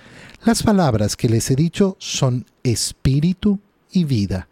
Las 0.44 0.62
palabras 0.62 1.16
que 1.16 1.28
les 1.28 1.50
he 1.50 1.56
dicho 1.56 1.96
son 1.98 2.46
espíritu 2.62 3.60
y 3.92 4.04
vida. 4.04 4.48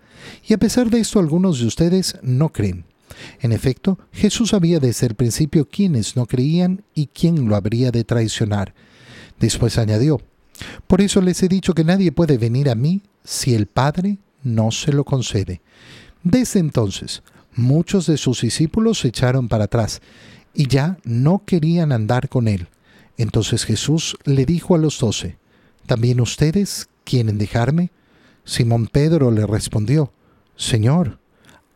Y 0.47 0.53
a 0.55 0.59
pesar 0.59 0.91
de 0.91 1.01
esto 1.01 1.19
algunos 1.19 1.59
de 1.59 1.67
ustedes 1.67 2.17
no 2.23 2.51
creen. 2.51 2.85
En 3.41 3.53
efecto, 3.53 3.99
Jesús 4.13 4.51
sabía 4.51 4.79
desde 4.79 5.07
el 5.07 5.15
principio 5.15 5.69
quiénes 5.69 6.17
no 6.17 6.27
creían 6.27 6.83
y 6.95 7.07
quién 7.07 7.49
lo 7.49 7.57
habría 7.57 7.91
de 7.91 8.05
traicionar. 8.05 8.75
Después 9.43 9.77
añadió, 9.77 10.21
Por 10.87 11.01
eso 11.01 11.21
les 11.21 11.43
he 11.43 11.49
dicho 11.49 11.75
que 11.75 11.83
nadie 11.83 12.13
puede 12.13 12.39
venir 12.39 12.71
a 12.71 12.77
mí 12.77 13.03
si 13.25 13.55
el 13.55 13.67
Padre 13.67 14.19
no 14.45 14.71
se 14.71 14.93
lo 14.93 15.03
concede. 15.03 15.61
Desde 16.23 16.61
entonces, 16.61 17.25
muchos 17.57 18.07
de 18.07 18.19
sus 18.19 18.43
discípulos 18.43 19.01
se 19.01 19.09
echaron 19.09 19.49
para 19.49 19.65
atrás 19.65 20.01
y 20.55 20.69
ya 20.69 20.97
no 21.03 21.43
querían 21.45 21.91
andar 21.91 22.29
con 22.29 22.47
él. 22.47 22.69
Entonces 23.19 23.65
Jesús 23.65 24.17
le 24.25 24.47
dijo 24.47 24.77
a 24.77 24.79
los 24.79 25.01
doce, 25.01 25.39
¿también 25.87 26.21
ustedes 26.21 26.89
quieren 27.03 27.37
dejarme? 27.37 27.91
Simón 28.45 28.87
Pedro 28.87 29.33
le 29.33 29.45
respondió, 29.45 30.13
Señor, 30.55 31.19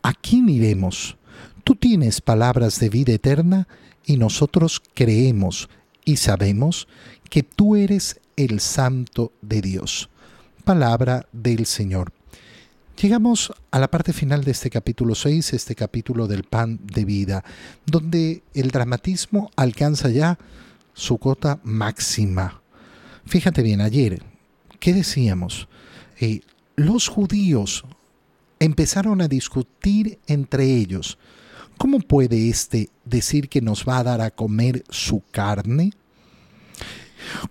¿a 0.03 0.13
quién 0.13 0.47
iremos? 0.47 1.17
Tú 1.65 1.75
tienes 1.75 2.21
palabras 2.21 2.79
de 2.79 2.87
vida 2.87 3.11
eterna 3.11 3.67
y 4.05 4.15
nosotros 4.15 4.81
creemos 4.93 5.67
y 6.07 6.15
sabemos 6.15 6.87
que 7.29 7.43
tú 7.43 7.75
eres 7.75 8.19
el 8.35 8.59
Santo 8.59 9.33
de 9.41 9.61
Dios. 9.61 10.09
Palabra 10.63 11.27
del 11.31 11.65
Señor. 11.65 12.11
Llegamos 13.01 13.53
a 13.69 13.79
la 13.79 13.91
parte 13.91 14.11
final 14.11 14.43
de 14.43 14.51
este 14.51 14.69
capítulo 14.69 15.13
6, 15.13 15.53
este 15.53 15.75
capítulo 15.75 16.27
del 16.27 16.43
pan 16.43 16.79
de 16.81 17.05
vida, 17.05 17.43
donde 17.85 18.41
el 18.55 18.71
dramatismo 18.71 19.51
alcanza 19.55 20.09
ya 20.09 20.39
su 20.93 21.19
cota 21.19 21.59
máxima. 21.63 22.61
Fíjate 23.25 23.61
bien, 23.61 23.81
ayer, 23.81 24.23
¿qué 24.79 24.93
decíamos? 24.93 25.67
Eh, 26.19 26.41
los 26.75 27.07
judíos 27.07 27.85
empezaron 28.59 29.21
a 29.21 29.27
discutir 29.27 30.17
entre 30.25 30.65
ellos. 30.65 31.19
¿Cómo 31.77 31.99
puede 31.99 32.49
éste 32.49 32.89
decir 33.05 33.49
que 33.49 33.61
nos 33.61 33.87
va 33.87 33.99
a 33.99 34.03
dar 34.03 34.21
a 34.21 34.31
comer 34.31 34.83
su 34.89 35.21
carne? 35.29 35.91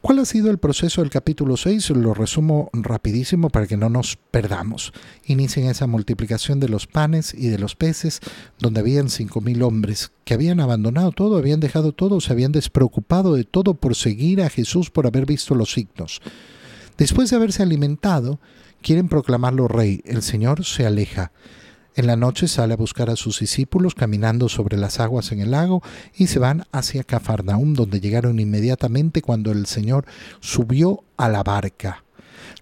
¿Cuál 0.01 0.21
ha 0.21 0.25
sido 0.25 0.51
el 0.51 0.59
proceso 0.59 1.03
del 1.03 1.11
capítulo 1.11 1.57
6? 1.57 1.91
Lo 1.91 2.15
resumo 2.15 2.71
rapidísimo 2.73 3.51
para 3.51 3.67
que 3.67 3.77
no 3.77 3.89
nos 3.89 4.17
perdamos. 4.17 4.93
Inician 5.25 5.67
esa 5.67 5.87
multiplicación 5.87 6.61
de 6.61 6.69
los 6.69 6.87
panes 6.87 7.35
y 7.35 7.49
de 7.49 7.59
los 7.59 7.77
peces, 7.77 8.21
donde 8.59 8.81
habían 8.81 9.09
cinco 9.09 9.41
mil 9.41 9.63
hombres 9.63 10.13
que 10.25 10.35
habían 10.35 10.61
abandonado 10.61 11.13
todo, 11.13 11.37
habían 11.37 11.61
dejado 11.61 11.93
todo, 11.93 12.21
se 12.21 12.33
habían 12.33 12.53
despreocupado 12.53 13.35
de 13.35 13.45
todo 13.45 13.75
por 13.75 13.95
seguir 13.95 14.43
a 14.43 14.51
Jesús, 14.51 14.91
por 14.91 15.07
haber 15.07 15.27
visto 15.27 15.55
los 15.55 15.73
signos. 15.73 16.21
Después 16.97 17.31
de 17.31 17.37
haberse 17.37 17.63
alimentado, 17.63 18.41
quieren 18.83 19.09
proclamarlo 19.09 19.69
rey. 19.69 20.01
El 20.05 20.23
Señor 20.23 20.65
se 20.65 20.87
aleja. 20.87 21.33
En 21.97 22.07
la 22.07 22.17
noche 22.17 22.47
sale 22.47 22.75
a 22.75 22.77
buscar 22.77 23.09
a 23.09 23.17
sus 23.17 23.41
discípulos 23.41 23.95
caminando 23.95 24.51
sobre 24.51 24.77
las 24.77 25.01
aguas 25.01 25.33
en 25.33 25.41
el 25.41 25.53
lago 25.53 25.83
y 26.15 26.27
se 26.27 26.39
van 26.39 26.67
hacia 26.71 27.05
Cafarnaum, 27.05 27.73
donde 27.73 28.01
llegaron 28.01 28.39
inmediatamente 28.39 29.23
cuando 29.23 29.51
el 29.51 29.65
Señor 29.65 30.05
subió 30.41 31.05
a 31.17 31.31
la 31.31 31.43
barca. 31.43 32.05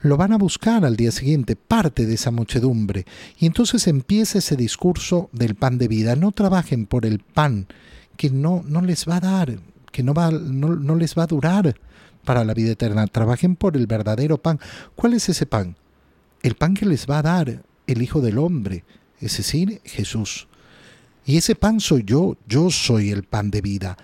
Lo 0.03 0.17
van 0.17 0.33
a 0.33 0.39
buscar 0.39 0.85
al 0.85 0.95
día 0.95 1.11
siguiente, 1.11 1.57
parte 1.57 2.07
de 2.07 2.15
esa 2.15 2.31
muchedumbre, 2.31 3.07
y 3.37 3.47
entonces 3.47 3.89
empieza 3.89 4.39
ese 4.39 4.55
discurso 4.55 5.31
del 5.33 5.57
pan 5.57 5.79
de 5.79 5.89
vida. 5.89 6.15
No 6.15 6.31
trabajen 6.31 6.87
por 6.87 7.05
el 7.05 7.19
pan 7.19 7.67
que 8.17 8.31
no, 8.31 8.63
no 8.65 8.83
les 8.83 9.05
va 9.09 9.17
a 9.17 9.21
dar, 9.21 9.59
que 9.91 10.05
no, 10.05 10.15
va, 10.15 10.31
no, 10.31 10.77
no 10.77 10.95
les 10.95 11.19
va 11.19 11.25
a 11.25 11.27
durar 11.27 11.75
para 12.25 12.45
la 12.45 12.55
vida 12.55 12.71
eterna. 12.71 13.09
Trabajen 13.09 13.57
por 13.57 13.77
el 13.77 13.89
verdadero 13.89 14.39
pan. 14.39 14.61
¿Cuál 14.95 15.15
es 15.15 15.29
ese 15.29 15.45
pan? 15.45 15.75
El 16.45 16.55
pan 16.55 16.75
que 16.75 16.87
les 16.87 17.11
va 17.11 17.19
a 17.19 17.23
dar 17.23 17.65
el 17.89 18.01
Hijo 18.01 18.21
del 18.21 18.39
Hombre 18.39 18.85
es 19.21 19.37
decir, 19.37 19.81
Jesús. 19.85 20.49
Y 21.27 21.37
ese 21.37 21.55
pan 21.55 21.81
soy 21.81 22.05
yo, 22.05 22.37
yo 22.47 22.71
soy 22.71 23.11
el 23.11 23.23
pan 23.23 23.51
de 23.51 23.61
vida. 23.61 23.97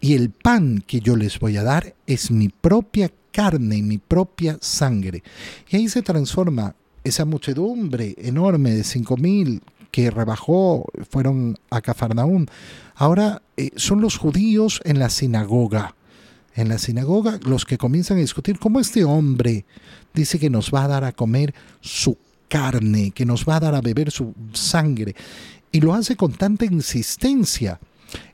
Y 0.00 0.14
el 0.14 0.30
pan 0.30 0.82
que 0.86 1.00
yo 1.00 1.16
les 1.16 1.38
voy 1.38 1.56
a 1.56 1.62
dar 1.62 1.94
es 2.06 2.30
mi 2.30 2.48
propia 2.48 3.10
carne 3.32 3.76
y 3.76 3.82
mi 3.82 3.98
propia 3.98 4.58
sangre. 4.60 5.22
Y 5.68 5.76
ahí 5.76 5.88
se 5.88 6.02
transforma 6.02 6.74
esa 7.04 7.24
muchedumbre 7.24 8.14
enorme 8.18 8.72
de 8.72 8.84
cinco 8.84 9.16
mil 9.16 9.62
que 9.90 10.10
rebajó, 10.10 10.86
fueron 11.08 11.58
a 11.70 11.80
Cafarnaúm. 11.80 12.46
Ahora 12.94 13.42
eh, 13.56 13.70
son 13.76 14.00
los 14.00 14.18
judíos 14.18 14.80
en 14.84 14.98
la 14.98 15.10
sinagoga. 15.10 15.96
En 16.54 16.68
la 16.68 16.78
sinagoga 16.78 17.38
los 17.44 17.64
que 17.64 17.78
comienzan 17.78 18.18
a 18.18 18.20
discutir 18.20 18.58
cómo 18.58 18.80
este 18.80 19.04
hombre 19.04 19.64
dice 20.14 20.38
que 20.38 20.50
nos 20.50 20.70
va 20.72 20.84
a 20.84 20.88
dar 20.88 21.04
a 21.04 21.12
comer 21.12 21.54
su 21.80 22.16
carne, 22.50 23.12
que 23.12 23.24
nos 23.24 23.46
va 23.46 23.56
a 23.56 23.60
dar 23.60 23.74
a 23.74 23.80
beber 23.80 24.10
su 24.10 24.34
sangre. 24.52 25.14
Y 25.72 25.80
lo 25.80 25.94
hace 25.94 26.16
con 26.16 26.32
tanta 26.32 26.66
insistencia. 26.66 27.80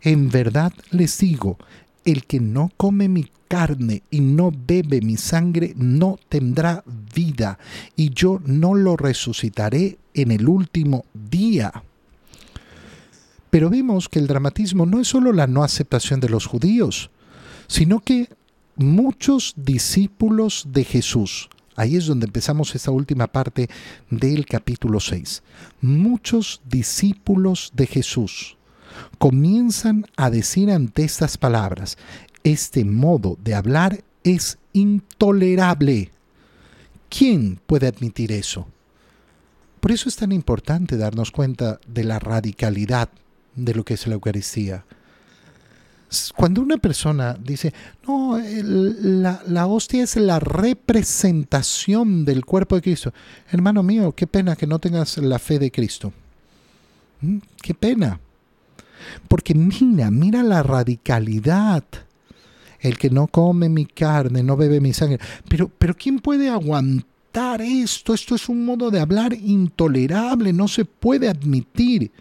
En 0.00 0.30
verdad 0.30 0.72
les 0.90 1.18
digo, 1.18 1.58
el 2.04 2.24
que 2.24 2.40
no 2.40 2.72
come 2.76 3.08
mi 3.08 3.30
carne 3.46 4.02
y 4.10 4.20
no 4.20 4.50
bebe 4.50 5.00
mi 5.02 5.16
sangre 5.16 5.74
no 5.76 6.18
tendrá 6.28 6.82
vida, 7.14 7.58
y 7.94 8.10
yo 8.10 8.40
no 8.44 8.74
lo 8.74 8.96
resucitaré 8.96 9.98
en 10.14 10.32
el 10.32 10.48
último 10.48 11.04
día. 11.12 11.84
Pero 13.50 13.70
vemos 13.70 14.08
que 14.08 14.18
el 14.18 14.26
dramatismo 14.26 14.86
no 14.86 15.00
es 15.00 15.08
solo 15.08 15.32
la 15.32 15.46
no 15.46 15.62
aceptación 15.62 16.20
de 16.20 16.28
los 16.28 16.46
judíos, 16.46 17.10
sino 17.68 18.00
que 18.00 18.28
muchos 18.76 19.54
discípulos 19.56 20.66
de 20.68 20.84
Jesús, 20.84 21.48
Ahí 21.76 21.96
es 21.96 22.06
donde 22.06 22.26
empezamos 22.26 22.74
esta 22.74 22.90
última 22.90 23.26
parte 23.26 23.68
del 24.10 24.46
capítulo 24.46 24.98
6. 24.98 25.42
Muchos 25.82 26.62
discípulos 26.64 27.70
de 27.74 27.86
Jesús 27.86 28.56
comienzan 29.18 30.06
a 30.16 30.30
decir 30.30 30.70
ante 30.70 31.04
estas 31.04 31.36
palabras, 31.36 31.98
este 32.44 32.84
modo 32.84 33.36
de 33.44 33.54
hablar 33.54 34.02
es 34.24 34.58
intolerable. 34.72 36.10
¿Quién 37.10 37.60
puede 37.66 37.86
admitir 37.86 38.32
eso? 38.32 38.66
Por 39.80 39.92
eso 39.92 40.08
es 40.08 40.16
tan 40.16 40.32
importante 40.32 40.96
darnos 40.96 41.30
cuenta 41.30 41.78
de 41.86 42.04
la 42.04 42.18
radicalidad 42.18 43.10
de 43.54 43.74
lo 43.74 43.84
que 43.84 43.94
es 43.94 44.06
la 44.06 44.14
Eucaristía. 44.14 44.84
Cuando 46.36 46.62
una 46.62 46.76
persona 46.76 47.36
dice, 47.42 47.74
no, 48.06 48.38
la, 48.38 49.42
la, 49.46 49.66
hostia 49.66 50.04
es 50.04 50.16
la 50.16 50.38
representación 50.38 52.24
del 52.24 52.44
cuerpo 52.44 52.76
de 52.76 52.82
Cristo. 52.82 53.12
Hermano 53.50 53.82
mío, 53.82 54.12
qué 54.12 54.26
pena 54.26 54.54
que 54.54 54.66
no 54.66 54.78
tengas 54.78 55.18
la 55.18 55.38
fe 55.38 55.58
de 55.58 55.70
Cristo. 55.70 56.12
¿Mm? 57.20 57.38
Qué 57.60 57.74
pena. 57.74 58.20
Porque 59.28 59.54
mira, 59.54 60.10
mira 60.10 60.42
la 60.42 60.62
radicalidad. 60.62 61.84
El 62.80 62.98
que 62.98 63.10
no 63.10 63.26
come 63.26 63.68
mi 63.68 63.86
carne, 63.86 64.42
no 64.42 64.56
bebe 64.56 64.80
mi 64.80 64.92
sangre. 64.92 65.18
Pero, 65.48 65.68
pero 65.76 65.94
¿quién 65.94 66.20
puede 66.20 66.48
aguantar 66.48 67.60
esto? 67.60 68.14
Esto 68.14 68.36
es 68.36 68.48
un 68.48 68.64
modo 68.64 68.90
de 68.90 69.00
hablar 69.00 69.32
intolerable, 69.32 70.52
no 70.52 70.68
se 70.68 70.84
puede 70.84 71.28
admitir. 71.28 72.12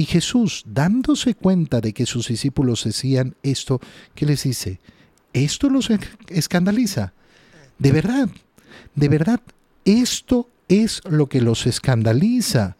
Y 0.00 0.06
Jesús, 0.06 0.64
dándose 0.66 1.34
cuenta 1.34 1.82
de 1.82 1.92
que 1.92 2.06
sus 2.06 2.28
discípulos 2.28 2.84
decían 2.84 3.34
esto, 3.42 3.82
¿qué 4.14 4.24
les 4.24 4.44
dice? 4.44 4.80
Esto 5.34 5.68
los 5.68 5.90
escandaliza. 6.30 7.12
De 7.78 7.92
verdad, 7.92 8.30
de 8.94 9.08
verdad, 9.10 9.42
esto 9.84 10.48
es 10.68 11.02
lo 11.06 11.28
que 11.28 11.42
los 11.42 11.66
escandaliza. 11.66 12.78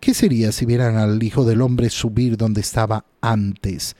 ¿Qué 0.00 0.14
sería 0.14 0.50
si 0.50 0.64
vieran 0.64 0.96
al 0.96 1.22
Hijo 1.22 1.44
del 1.44 1.60
Hombre 1.60 1.90
subir 1.90 2.38
donde 2.38 2.62
estaba 2.62 3.04
antes? 3.20 3.94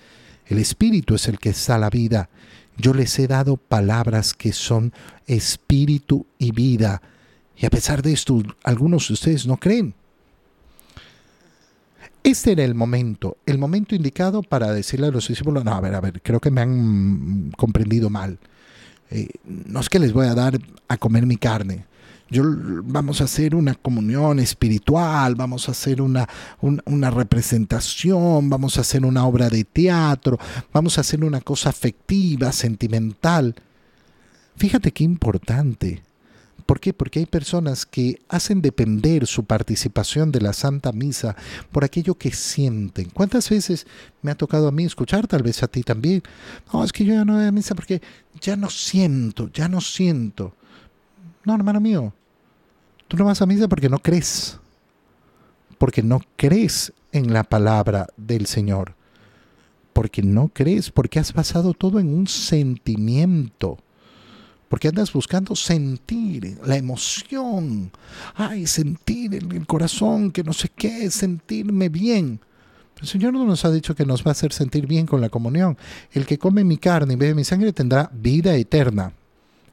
El 0.46 0.56
Espíritu 0.56 1.16
es 1.16 1.28
el 1.28 1.38
que 1.38 1.50
está 1.50 1.76
la 1.76 1.90
vida. 1.90 2.30
Yo 2.78 2.94
les 2.94 3.18
he 3.18 3.26
dado 3.26 3.58
palabras 3.58 4.32
que 4.32 4.54
son 4.54 4.94
espíritu 5.26 6.24
y 6.38 6.52
vida. 6.52 7.02
Y 7.54 7.66
a 7.66 7.70
pesar 7.70 8.00
de 8.00 8.14
esto, 8.14 8.42
algunos 8.64 9.08
de 9.08 9.12
ustedes 9.12 9.46
no 9.46 9.58
creen. 9.58 9.94
Este 12.26 12.50
era 12.50 12.64
el 12.64 12.74
momento, 12.74 13.36
el 13.46 13.56
momento 13.56 13.94
indicado 13.94 14.42
para 14.42 14.72
decirle 14.72 15.06
a 15.06 15.10
los 15.12 15.28
discípulos, 15.28 15.64
no, 15.64 15.72
a 15.72 15.80
ver, 15.80 15.94
a 15.94 16.00
ver, 16.00 16.20
creo 16.22 16.40
que 16.40 16.50
me 16.50 16.60
han 16.60 17.52
comprendido 17.56 18.10
mal. 18.10 18.40
Eh, 19.12 19.28
no 19.44 19.78
es 19.78 19.88
que 19.88 20.00
les 20.00 20.12
voy 20.12 20.26
a 20.26 20.34
dar 20.34 20.58
a 20.88 20.96
comer 20.96 21.24
mi 21.24 21.36
carne, 21.36 21.86
yo, 22.28 22.42
vamos 22.82 23.20
a 23.20 23.24
hacer 23.24 23.54
una 23.54 23.76
comunión 23.76 24.40
espiritual, 24.40 25.36
vamos 25.36 25.68
a 25.68 25.70
hacer 25.70 26.02
una, 26.02 26.28
una 26.60 27.10
representación, 27.10 28.50
vamos 28.50 28.78
a 28.78 28.80
hacer 28.80 29.06
una 29.06 29.24
obra 29.24 29.48
de 29.48 29.62
teatro, 29.62 30.36
vamos 30.72 30.98
a 30.98 31.02
hacer 31.02 31.22
una 31.22 31.40
cosa 31.40 31.68
afectiva, 31.68 32.50
sentimental. 32.50 33.54
Fíjate 34.56 34.90
qué 34.90 35.04
importante. 35.04 36.02
¿Por 36.66 36.80
qué? 36.80 36.92
Porque 36.92 37.20
hay 37.20 37.26
personas 37.26 37.86
que 37.86 38.20
hacen 38.28 38.60
depender 38.60 39.28
su 39.28 39.44
participación 39.44 40.32
de 40.32 40.40
la 40.40 40.52
Santa 40.52 40.90
Misa 40.90 41.36
por 41.70 41.84
aquello 41.84 42.16
que 42.16 42.32
sienten. 42.32 43.08
¿Cuántas 43.10 43.48
veces 43.48 43.86
me 44.20 44.32
ha 44.32 44.34
tocado 44.34 44.66
a 44.66 44.72
mí 44.72 44.84
escuchar, 44.84 45.28
tal 45.28 45.44
vez 45.44 45.62
a 45.62 45.68
ti 45.68 45.82
también? 45.82 46.24
No, 46.72 46.82
es 46.82 46.92
que 46.92 47.04
yo 47.04 47.14
ya 47.14 47.24
no 47.24 47.34
voy 47.34 47.44
a 47.44 47.52
misa 47.52 47.76
porque 47.76 48.02
ya 48.40 48.56
no 48.56 48.68
siento, 48.68 49.48
ya 49.52 49.68
no 49.68 49.80
siento. 49.80 50.54
No, 51.44 51.54
hermano 51.54 51.80
mío, 51.80 52.12
tú 53.06 53.16
no 53.16 53.24
vas 53.24 53.40
a 53.40 53.46
misa 53.46 53.68
porque 53.68 53.88
no 53.88 54.00
crees, 54.00 54.58
porque 55.78 56.02
no 56.02 56.20
crees 56.34 56.92
en 57.12 57.32
la 57.32 57.44
palabra 57.44 58.08
del 58.16 58.46
Señor, 58.46 58.96
porque 59.92 60.22
no 60.22 60.48
crees, 60.48 60.90
porque 60.90 61.20
has 61.20 61.32
basado 61.32 61.74
todo 61.74 62.00
en 62.00 62.12
un 62.12 62.26
sentimiento, 62.26 63.78
porque 64.68 64.88
andas 64.88 65.12
buscando 65.12 65.54
sentir 65.54 66.58
la 66.64 66.76
emoción, 66.76 67.90
ay, 68.34 68.66
sentir 68.66 69.34
en 69.34 69.52
el 69.52 69.66
corazón 69.66 70.30
que 70.30 70.42
no 70.42 70.52
sé 70.52 70.68
qué, 70.74 71.10
sentirme 71.10 71.88
bien. 71.88 72.40
El 73.00 73.06
Señor 73.06 73.34
no 73.34 73.44
nos 73.44 73.64
ha 73.64 73.70
dicho 73.70 73.94
que 73.94 74.06
nos 74.06 74.22
va 74.24 74.30
a 74.30 74.32
hacer 74.32 74.52
sentir 74.52 74.86
bien 74.86 75.06
con 75.06 75.20
la 75.20 75.28
comunión. 75.28 75.76
El 76.12 76.24
que 76.24 76.38
come 76.38 76.64
mi 76.64 76.78
carne 76.78 77.14
y 77.14 77.16
bebe 77.16 77.34
mi 77.34 77.44
sangre 77.44 77.72
tendrá 77.72 78.10
vida 78.12 78.54
eterna 78.56 79.12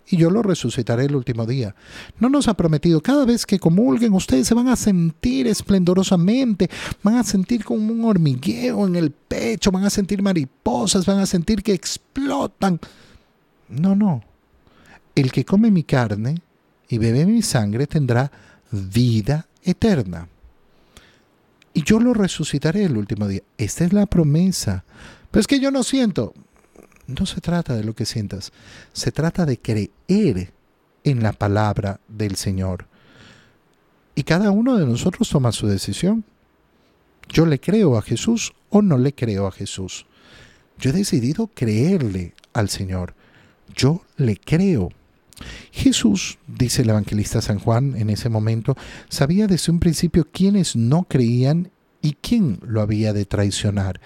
y 0.07 0.17
yo 0.17 0.29
lo 0.29 0.43
resucitaré 0.43 1.05
el 1.05 1.15
último 1.15 1.45
día. 1.45 1.75
No 2.19 2.29
nos 2.29 2.47
ha 2.47 2.55
prometido, 2.55 3.01
cada 3.01 3.25
vez 3.25 3.45
que 3.45 3.59
comulguen 3.59 4.13
ustedes 4.13 4.47
se 4.47 4.53
van 4.53 4.67
a 4.67 4.75
sentir 4.75 5.47
esplendorosamente, 5.47 6.69
van 7.01 7.15
a 7.15 7.23
sentir 7.23 7.63
como 7.63 7.91
un 7.91 8.05
hormigueo 8.05 8.85
en 8.85 8.95
el 8.95 9.11
pecho, 9.11 9.71
van 9.71 9.85
a 9.85 9.89
sentir 9.89 10.21
mariposas, 10.21 11.05
van 11.05 11.19
a 11.19 11.25
sentir 11.25 11.63
que 11.63 11.73
explotan. 11.73 12.79
No, 13.69 13.95
no. 13.95 14.23
El 15.15 15.31
que 15.31 15.45
come 15.45 15.71
mi 15.71 15.83
carne 15.83 16.41
y 16.87 16.97
bebe 16.97 17.25
mi 17.25 17.41
sangre 17.41 17.87
tendrá 17.87 18.31
vida 18.71 19.47
eterna. 19.63 20.27
Y 21.73 21.83
yo 21.83 21.99
lo 21.99 22.13
resucitaré 22.13 22.83
el 22.85 22.97
último 22.97 23.27
día. 23.27 23.41
Esta 23.57 23.85
es 23.85 23.93
la 23.93 24.05
promesa. 24.05 24.83
Pero 25.31 25.41
es 25.41 25.47
que 25.47 25.59
yo 25.59 25.71
no 25.71 25.83
siento. 25.83 26.33
No 27.07 27.25
se 27.25 27.41
trata 27.41 27.75
de 27.75 27.83
lo 27.83 27.93
que 27.93 28.05
sientas, 28.05 28.53
se 28.93 29.11
trata 29.11 29.45
de 29.45 29.59
creer 29.59 30.53
en 31.03 31.21
la 31.21 31.33
palabra 31.33 31.99
del 32.07 32.37
Señor. 32.37 32.87
Y 34.15 34.23
cada 34.23 34.51
uno 34.51 34.77
de 34.77 34.85
nosotros 34.85 35.29
toma 35.29 35.51
su 35.51 35.67
decisión. 35.67 36.23
Yo 37.27 37.45
le 37.45 37.59
creo 37.59 37.97
a 37.97 38.01
Jesús 38.01 38.53
o 38.69 38.81
no 38.81 38.97
le 38.97 39.13
creo 39.13 39.47
a 39.47 39.51
Jesús. 39.51 40.05
Yo 40.77 40.91
he 40.91 40.93
decidido 40.93 41.47
creerle 41.47 42.33
al 42.53 42.69
Señor. 42.69 43.15
Yo 43.75 44.03
le 44.15 44.37
creo. 44.37 44.91
Jesús, 45.71 46.37
dice 46.47 46.81
el 46.81 46.89
evangelista 46.89 47.41
San 47.41 47.59
Juan 47.59 47.95
en 47.97 48.09
ese 48.09 48.29
momento, 48.29 48.75
sabía 49.09 49.47
desde 49.47 49.71
un 49.71 49.79
principio 49.79 50.27
quiénes 50.31 50.75
no 50.75 51.03
creían 51.03 51.71
y 52.01 52.17
quién 52.21 52.59
lo 52.65 52.81
había 52.81 53.13
de 53.13 53.25
traicionar. 53.25 54.01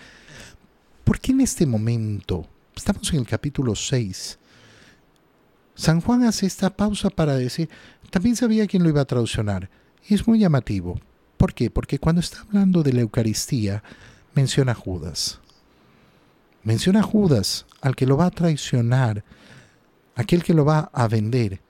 ¿Por 1.03 1.19
qué 1.19 1.31
en 1.31 1.41
este 1.41 1.65
momento 1.65 2.47
Estamos 2.77 3.11
en 3.11 3.21
el 3.21 3.25
capítulo 3.25 3.73
6. 3.73 4.37
San 5.73 5.99
Juan 5.99 6.23
hace 6.23 6.45
esta 6.45 6.69
pausa 6.69 7.09
para 7.09 7.33
decir, 7.35 7.69
también 8.11 8.35
sabía 8.35 8.67
quién 8.67 8.83
lo 8.83 8.89
iba 8.89 9.01
a 9.01 9.05
traicionar. 9.05 9.67
Y 10.07 10.13
es 10.13 10.27
muy 10.27 10.37
llamativo. 10.37 10.99
¿Por 11.37 11.55
qué? 11.55 11.71
Porque 11.71 11.97
cuando 11.97 12.21
está 12.21 12.41
hablando 12.41 12.83
de 12.83 12.93
la 12.93 13.01
Eucaristía, 13.01 13.81
menciona 14.35 14.73
a 14.73 14.75
Judas. 14.75 15.39
Menciona 16.63 16.99
a 16.99 17.03
Judas, 17.03 17.65
al 17.81 17.95
que 17.95 18.05
lo 18.05 18.15
va 18.15 18.27
a 18.27 18.31
traicionar, 18.31 19.23
aquel 20.17 20.43
que 20.43 20.53
lo 20.53 20.65
va 20.65 20.89
a 20.91 21.07
vender. 21.07 21.61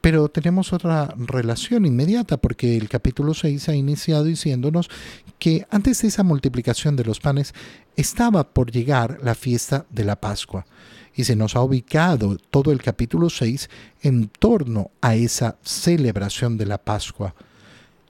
Pero 0.00 0.28
tenemos 0.28 0.72
otra 0.72 1.14
relación 1.16 1.86
inmediata 1.86 2.36
porque 2.36 2.76
el 2.76 2.88
capítulo 2.88 3.32
6 3.32 3.68
ha 3.68 3.74
iniciado 3.74 4.24
diciéndonos 4.24 4.90
que 5.38 5.66
antes 5.70 6.02
de 6.02 6.08
esa 6.08 6.22
multiplicación 6.22 6.96
de 6.96 7.04
los 7.04 7.20
panes 7.20 7.54
estaba 7.96 8.44
por 8.44 8.70
llegar 8.70 9.18
la 9.22 9.34
fiesta 9.34 9.86
de 9.90 10.04
la 10.04 10.16
Pascua 10.16 10.66
y 11.14 11.24
se 11.24 11.36
nos 11.36 11.54
ha 11.54 11.62
ubicado 11.62 12.38
todo 12.50 12.72
el 12.72 12.82
capítulo 12.82 13.30
6 13.30 13.68
en 14.02 14.28
torno 14.28 14.90
a 15.00 15.14
esa 15.14 15.56
celebración 15.62 16.56
de 16.56 16.66
la 16.66 16.78
Pascua. 16.78 17.34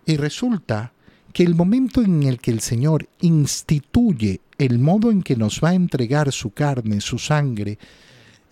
Y 0.07 0.17
resulta 0.17 0.93
que 1.33 1.43
el 1.43 1.55
momento 1.55 2.03
en 2.03 2.23
el 2.23 2.41
que 2.41 2.51
el 2.51 2.61
Señor 2.61 3.09
instituye 3.21 4.41
el 4.59 4.79
modo 4.79 5.11
en 5.11 5.23
que 5.23 5.37
nos 5.37 5.61
va 5.63 5.71
a 5.71 5.75
entregar 5.75 6.33
su 6.33 6.51
carne, 6.51 7.01
su 7.01 7.19
sangre, 7.19 7.79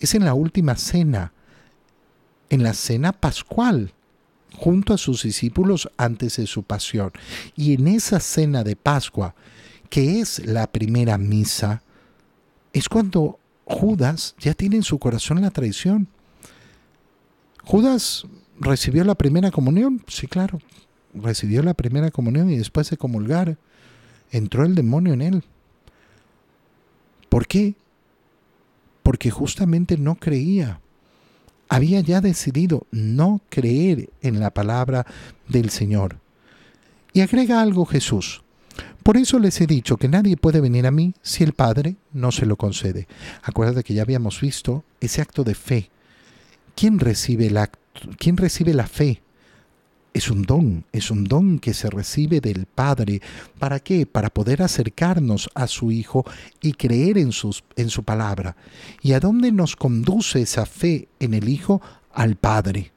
es 0.01 0.15
en 0.15 0.25
la 0.25 0.35
última 0.35 0.77
cena 0.77 1.33
en 2.51 2.63
la 2.63 2.75
cena 2.75 3.13
pascual 3.13 3.93
junto 4.55 4.95
a 4.95 4.99
sus 4.99 5.23
discípulos 5.23 5.91
antes 5.97 6.37
de 6.37 6.47
su 6.47 6.63
pasión. 6.63 7.13
Y 7.55 7.75
en 7.75 7.89
esa 7.89 8.21
cena 8.21 8.65
de 8.65 8.77
Pascua, 8.77 9.35
que 9.91 10.21
es 10.21 10.45
la 10.45 10.67
primera 10.67 11.19
misa, 11.19 11.83
es 12.73 12.89
cuando 12.89 13.39
Judas 13.65 14.35
ya 14.39 14.55
tiene 14.55 14.77
en 14.77 14.83
su 14.83 14.99
corazón 14.99 15.41
la 15.41 15.51
traición. 15.51 16.09
Judas 17.65 18.27
recibió 18.59 19.05
la 19.05 19.15
primera 19.15 19.51
comunión, 19.51 20.03
sí, 20.09 20.27
claro, 20.27 20.59
recibió 21.15 21.63
la 21.63 21.75
primera 21.75 22.11
comunión 22.11 22.51
y 22.51 22.57
después 22.57 22.91
de 22.91 22.97
comulgar, 22.97 23.59
entró 24.31 24.65
el 24.65 24.75
demonio 24.75 25.13
en 25.13 25.23
él. 25.23 25.45
¿Por 27.29 27.47
qué? 27.47 27.75
Porque 29.09 29.31
justamente 29.31 29.97
no 29.97 30.17
creía 30.17 30.83
había 31.71 32.03
ya 32.03 32.21
decidido 32.21 32.87
no 32.91 33.41
creer 33.49 34.11
en 34.21 34.39
la 34.39 34.51
palabra 34.51 35.07
del 35.49 35.71
Señor. 35.71 36.19
Y 37.15 37.23
agrega 37.23 37.63
algo 37.63 37.87
Jesús. 37.87 38.43
Por 39.03 39.17
eso 39.17 39.39
les 39.39 39.59
he 39.63 39.67
dicho 39.67 39.97
que 39.97 40.11
nadie 40.11 40.37
puede 40.37 40.61
venir 40.61 40.87
a 40.87 40.91
mí 40.91 41.15
si 41.23 41.43
el 41.43 41.55
Padre 41.55 41.97
no 42.13 42.33
se 42.33 42.45
lo 42.45 42.57
concede. 42.57 43.09
Acuérdate 43.43 43.83
que 43.83 43.95
ya 43.95 44.03
habíamos 44.03 44.43
visto 44.43 44.85
ese 45.01 45.23
acto 45.23 45.43
de 45.43 45.55
fe. 45.55 45.89
¿Quién 46.77 46.99
recibe, 46.99 47.49
la, 47.49 47.71
¿Quién 48.19 48.37
recibe 48.37 48.75
la 48.75 48.87
fe? 48.87 49.23
Es 50.19 50.33
un 50.33 50.43
don, 50.43 50.85
es 50.91 51.13
un 51.13 51.23
don 51.23 51.61
que 51.61 51.73
se 51.73 51.89
recibe 51.89 52.41
del 52.41 52.67
Padre. 52.67 53.23
¿Para 53.61 53.79
qué? 53.79 54.05
Para 54.05 54.31
poder 54.31 54.63
acercarnos 54.63 55.49
a 55.55 55.69
su 55.69 55.93
Hijo 55.93 56.25
y 56.61 56.73
creer 56.73 57.19
en, 57.19 57.31
sus, 57.31 57.63
en 57.77 57.89
su 57.89 58.03
palabra. 58.03 58.57
¿Y 59.01 59.13
a 59.13 59.21
dónde 59.21 59.53
nos 59.53 59.77
conduce 59.77 60.43
esa 60.43 60.67
fe 60.67 61.07
en 61.21 61.35
el 61.35 61.49
Hijo? 61.49 61.81
Al 62.13 62.35
Padre. 62.35 62.91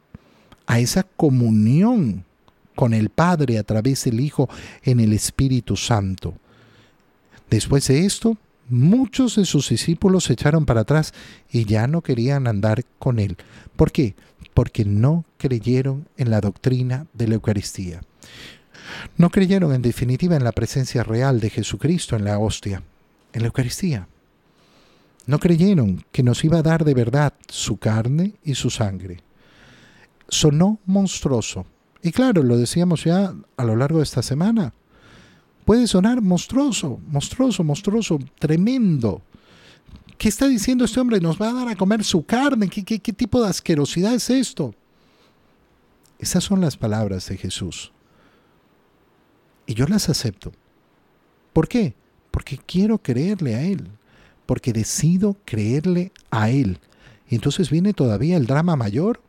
a 0.65 0.79
esa 0.79 1.03
comunión 1.03 2.25
con 2.73 2.91
el 2.91 3.12
Padre 3.12 3.60
a 3.60 3.63
través 3.63 4.03
del 4.05 4.19
Hijo 4.19 4.49
en 4.81 4.99
el 4.99 5.13
Espíritu 5.13 5.77
Santo. 5.77 6.34
Después 7.51 7.88
de 7.88 8.03
esto, 8.03 8.36
muchos 8.71 9.36
de 9.36 9.45
sus 9.45 9.69
discípulos 9.69 10.25
se 10.25 10.34
echaron 10.34 10.65
para 10.65 10.81
atrás 10.81 11.13
y 11.51 11.65
ya 11.65 11.88
no 11.88 12.01
querían 12.01 12.47
andar 12.47 12.86
con 12.99 13.19
él. 13.19 13.38
¿Por 13.75 13.91
qué? 13.91 14.15
Porque 14.53 14.86
no 14.86 15.25
creyeron 15.38 16.07
en 16.17 16.31
la 16.31 16.41
doctrina 16.41 17.07
de 17.13 17.27
la 17.27 17.36
Eucaristía. 17.36 18.01
No 19.17 19.29
creyeron 19.29 19.73
en 19.73 19.81
definitiva 19.81 20.36
en 20.36 20.43
la 20.43 20.51
presencia 20.51 21.03
real 21.03 21.39
de 21.39 21.49
Jesucristo 21.49 22.15
en 22.15 22.25
la 22.25 22.39
hostia, 22.39 22.84
en 23.34 23.41
la 23.41 23.47
Eucaristía. 23.47 24.07
No 25.27 25.39
creyeron 25.39 26.03
que 26.12 26.23
nos 26.23 26.43
iba 26.43 26.60
a 26.60 26.63
dar 26.63 26.84
de 26.84 26.93
verdad 26.93 27.34
su 27.47 27.77
carne 27.77 28.34
y 28.43 28.55
su 28.55 28.69
sangre. 28.69 29.21
Sonó 30.27 30.79
monstruoso. 30.86 31.65
Y 32.01 32.12
claro, 32.12 32.41
lo 32.41 32.57
decíamos 32.57 33.03
ya 33.03 33.34
a 33.57 33.63
lo 33.63 33.75
largo 33.75 33.99
de 33.99 34.03
esta 34.03 34.23
semana. 34.23 34.73
Puede 35.65 35.88
sonar 35.88 36.21
monstruoso, 36.21 37.00
monstruoso, 37.08 37.63
monstruoso, 37.63 38.19
tremendo. 38.39 39.21
¿Qué 40.17 40.30
está 40.30 40.47
diciendo 40.47 40.86
este 40.86 41.00
hombre? 41.00 41.19
¿Nos 41.19 41.41
va 41.41 41.50
a 41.50 41.54
dar 41.54 41.67
a 41.69 41.76
comer 41.76 42.04
su 42.04 42.26
carne? 42.26 42.69
¿Qué, 42.69 42.84
qué, 42.84 43.00
qué 43.00 43.13
tipo 43.13 43.41
de 43.41 43.50
asquerosidad 43.50 44.13
es 44.13 44.30
esto? 44.30 44.74
Esas 46.19 46.43
son 46.43 46.62
las 46.62 46.78
palabras 46.78 47.28
de 47.28 47.38
Jesús. 47.38 47.91
Y 49.65 49.74
yo 49.74 49.88
las 49.88 50.10
acepto. 50.10 50.52
¿Por 51.54 51.67
qué? 51.67 51.95
Porque 52.30 52.58
quiero 52.58 52.97
creerle 53.00 53.56
a 53.56 53.63
Él. 53.63 53.88
Porque 54.45 54.74
decido 54.74 55.38
creerle 55.45 56.12
a 56.30 56.50
Él. 56.50 56.80
Y 57.28 57.36
entonces 57.36 57.69
viene 57.69 57.93
todavía 57.93 58.38
el 58.38 58.45
drama 58.45 58.76
mayor. 58.76 59.21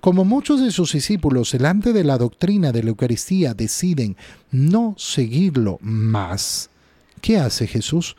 Como 0.00 0.24
muchos 0.24 0.60
de 0.60 0.70
sus 0.70 0.92
discípulos, 0.92 1.52
delante 1.52 1.92
de 1.92 2.04
la 2.04 2.18
doctrina 2.18 2.70
de 2.70 2.82
la 2.82 2.90
Eucaristía, 2.90 3.54
deciden 3.54 4.16
no 4.50 4.94
seguirlo 4.98 5.78
más, 5.80 6.70
¿qué 7.20 7.38
hace 7.38 7.66
Jesús? 7.66 8.16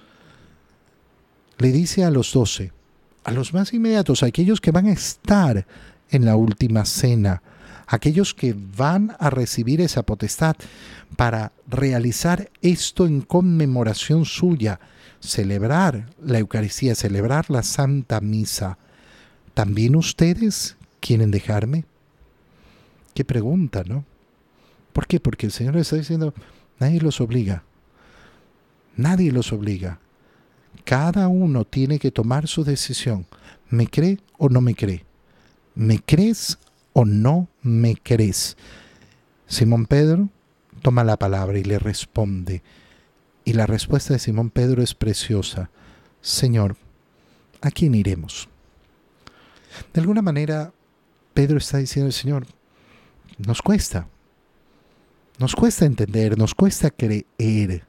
Le 1.59 1.71
dice 1.71 2.03
a 2.03 2.11
los 2.11 2.33
doce, 2.33 2.71
a 3.23 3.31
los 3.31 3.53
más 3.53 3.73
inmediatos, 3.73 4.23
a 4.23 4.27
aquellos 4.27 4.59
que 4.59 4.71
van 4.71 4.87
a 4.87 4.91
estar 4.91 5.65
en 6.09 6.25
la 6.25 6.35
última 6.35 6.85
cena, 6.85 7.41
aquellos 7.87 8.33
que 8.33 8.55
van 8.75 9.15
a 9.19 9.29
recibir 9.29 9.79
esa 9.81 10.03
potestad 10.03 10.55
para 11.15 11.53
realizar 11.67 12.49
esto 12.61 13.05
en 13.05 13.21
conmemoración 13.21 14.25
suya, 14.25 14.79
celebrar 15.19 16.07
la 16.21 16.39
Eucaristía, 16.39 16.95
celebrar 16.95 17.49
la 17.49 17.63
Santa 17.63 18.19
Misa. 18.19 18.77
¿También 19.53 19.95
ustedes 19.95 20.75
quieren 21.07 21.31
dejarme? 21.31 21.85
Qué 23.13 23.23
pregunta, 23.23 23.83
¿no? 23.87 24.03
¿Por 24.91 25.07
qué? 25.07 25.21
Porque 25.21 25.45
el 25.45 25.53
Señor 25.53 25.77
está 25.77 25.95
diciendo, 25.95 26.33
nadie 26.79 26.99
los 26.99 27.21
obliga. 27.21 27.63
Nadie 28.97 29.31
los 29.31 29.53
obliga. 29.53 29.99
Cada 30.83 31.29
uno 31.29 31.63
tiene 31.63 31.97
que 31.97 32.11
tomar 32.11 32.47
su 32.47 32.65
decisión. 32.65 33.25
¿Me 33.69 33.87
cree 33.87 34.19
o 34.37 34.49
no 34.49 34.59
me 34.59 34.75
cree? 34.75 35.05
¿Me 35.75 35.99
crees 35.99 36.57
o 36.91 37.05
no 37.05 37.47
me 37.61 37.95
crees? 37.95 38.57
Simón 39.47 39.85
Pedro 39.85 40.27
toma 40.81 41.05
la 41.05 41.15
palabra 41.17 41.57
y 41.57 41.63
le 41.63 41.79
responde. 41.79 42.63
Y 43.45 43.53
la 43.53 43.65
respuesta 43.65 44.13
de 44.13 44.19
Simón 44.19 44.49
Pedro 44.49 44.83
es 44.83 44.93
preciosa. 44.93 45.69
Señor, 46.19 46.75
¿a 47.61 47.71
quién 47.71 47.95
iremos? 47.95 48.49
De 49.93 50.01
alguna 50.01 50.21
manera, 50.21 50.73
Pedro 51.37 51.59
está 51.59 51.77
diciendo, 51.77 52.11
Señor, 52.11 52.47
nos 53.37 53.61
cuesta. 53.61 54.07
Nos 55.37 55.55
cuesta 55.55 55.85
entender, 55.85 56.35
nos 56.35 56.55
cuesta 56.55 56.89
creer. 56.89 57.85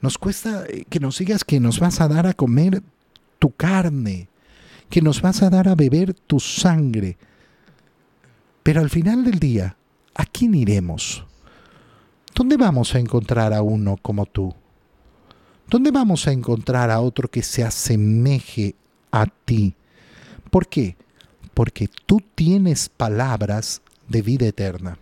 Nos 0.00 0.16
cuesta 0.16 0.64
eh, 0.68 0.84
que 0.88 1.00
nos 1.00 1.18
digas 1.18 1.42
que 1.42 1.58
nos 1.58 1.80
vas 1.80 2.00
a 2.00 2.06
dar 2.06 2.28
a 2.28 2.34
comer 2.34 2.80
tu 3.40 3.50
carne, 3.50 4.28
que 4.88 5.02
nos 5.02 5.20
vas 5.20 5.42
a 5.42 5.50
dar 5.50 5.66
a 5.66 5.74
beber 5.74 6.14
tu 6.14 6.38
sangre. 6.38 7.16
Pero 8.62 8.80
al 8.80 8.90
final 8.90 9.24
del 9.24 9.40
día, 9.40 9.76
¿a 10.14 10.24
quién 10.24 10.54
iremos? 10.54 11.26
¿Dónde 12.32 12.56
vamos 12.56 12.94
a 12.94 13.00
encontrar 13.00 13.52
a 13.52 13.62
uno 13.62 13.96
como 14.00 14.24
tú? 14.24 14.54
¿Dónde 15.68 15.90
vamos 15.90 16.28
a 16.28 16.32
encontrar 16.32 16.92
a 16.92 17.00
otro 17.00 17.28
que 17.28 17.42
se 17.42 17.64
asemeje 17.64 18.76
a 19.10 19.26
ti? 19.26 19.74
¿Por 20.48 20.68
qué? 20.68 20.96
Porque 21.54 21.88
tú 22.06 22.22
tienes 22.34 22.88
palabras 22.88 23.82
de 24.08 24.22
vida 24.22 24.46
eterna. 24.46 24.98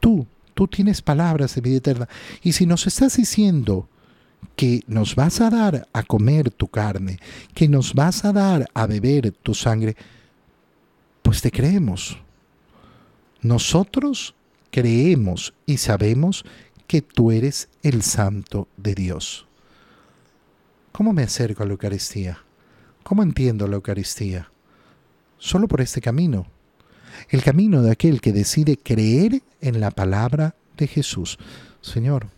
Tú, 0.00 0.26
tú 0.54 0.66
tienes 0.66 1.02
palabras 1.02 1.54
de 1.54 1.60
vida 1.60 1.76
eterna. 1.76 2.08
Y 2.42 2.52
si 2.52 2.66
nos 2.66 2.86
estás 2.86 3.16
diciendo 3.16 3.88
que 4.56 4.82
nos 4.86 5.14
vas 5.14 5.40
a 5.40 5.50
dar 5.50 5.88
a 5.92 6.02
comer 6.02 6.50
tu 6.50 6.68
carne, 6.68 7.18
que 7.54 7.68
nos 7.68 7.94
vas 7.94 8.24
a 8.24 8.32
dar 8.32 8.68
a 8.74 8.86
beber 8.86 9.32
tu 9.32 9.54
sangre, 9.54 9.96
pues 11.22 11.40
te 11.40 11.50
creemos. 11.50 12.18
Nosotros 13.40 14.34
creemos 14.70 15.54
y 15.66 15.78
sabemos 15.78 16.44
que 16.86 17.02
tú 17.02 17.30
eres 17.30 17.68
el 17.82 18.02
santo 18.02 18.68
de 18.76 18.94
Dios. 18.94 19.46
¿Cómo 20.92 21.12
me 21.12 21.22
acerco 21.22 21.62
a 21.62 21.66
la 21.66 21.72
Eucaristía? 21.72 22.38
¿Cómo 23.02 23.22
entiendo 23.22 23.66
la 23.66 23.76
Eucaristía? 23.76 24.50
Solo 25.42 25.66
por 25.66 25.80
este 25.80 26.00
camino. 26.00 26.46
El 27.28 27.42
camino 27.42 27.82
de 27.82 27.90
aquel 27.90 28.20
que 28.20 28.32
decide 28.32 28.76
creer 28.76 29.42
en 29.60 29.80
la 29.80 29.90
palabra 29.90 30.54
de 30.76 30.86
Jesús. 30.86 31.36
Señor, 31.80 32.28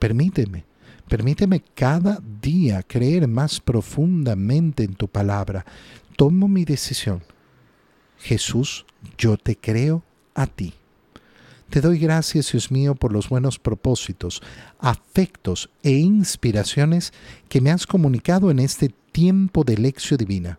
permíteme, 0.00 0.64
permíteme 1.08 1.62
cada 1.76 2.18
día 2.42 2.82
creer 2.82 3.28
más 3.28 3.60
profundamente 3.60 4.82
en 4.82 4.94
tu 4.94 5.06
palabra. 5.06 5.64
Tomo 6.16 6.48
mi 6.48 6.64
decisión 6.64 7.22
Jesús, 8.18 8.84
yo 9.16 9.36
te 9.36 9.54
creo 9.54 10.02
a 10.34 10.48
ti. 10.48 10.74
Te 11.68 11.80
doy 11.80 12.00
gracias, 12.00 12.50
Dios 12.50 12.72
mío, 12.72 12.96
por 12.96 13.12
los 13.12 13.28
buenos 13.28 13.60
propósitos, 13.60 14.42
afectos 14.80 15.70
e 15.84 15.92
inspiraciones 15.92 17.12
que 17.48 17.60
me 17.60 17.70
has 17.70 17.86
comunicado 17.86 18.50
en 18.50 18.58
este 18.58 18.92
tiempo 19.12 19.62
de 19.62 19.78
lección 19.78 20.18
divina. 20.18 20.58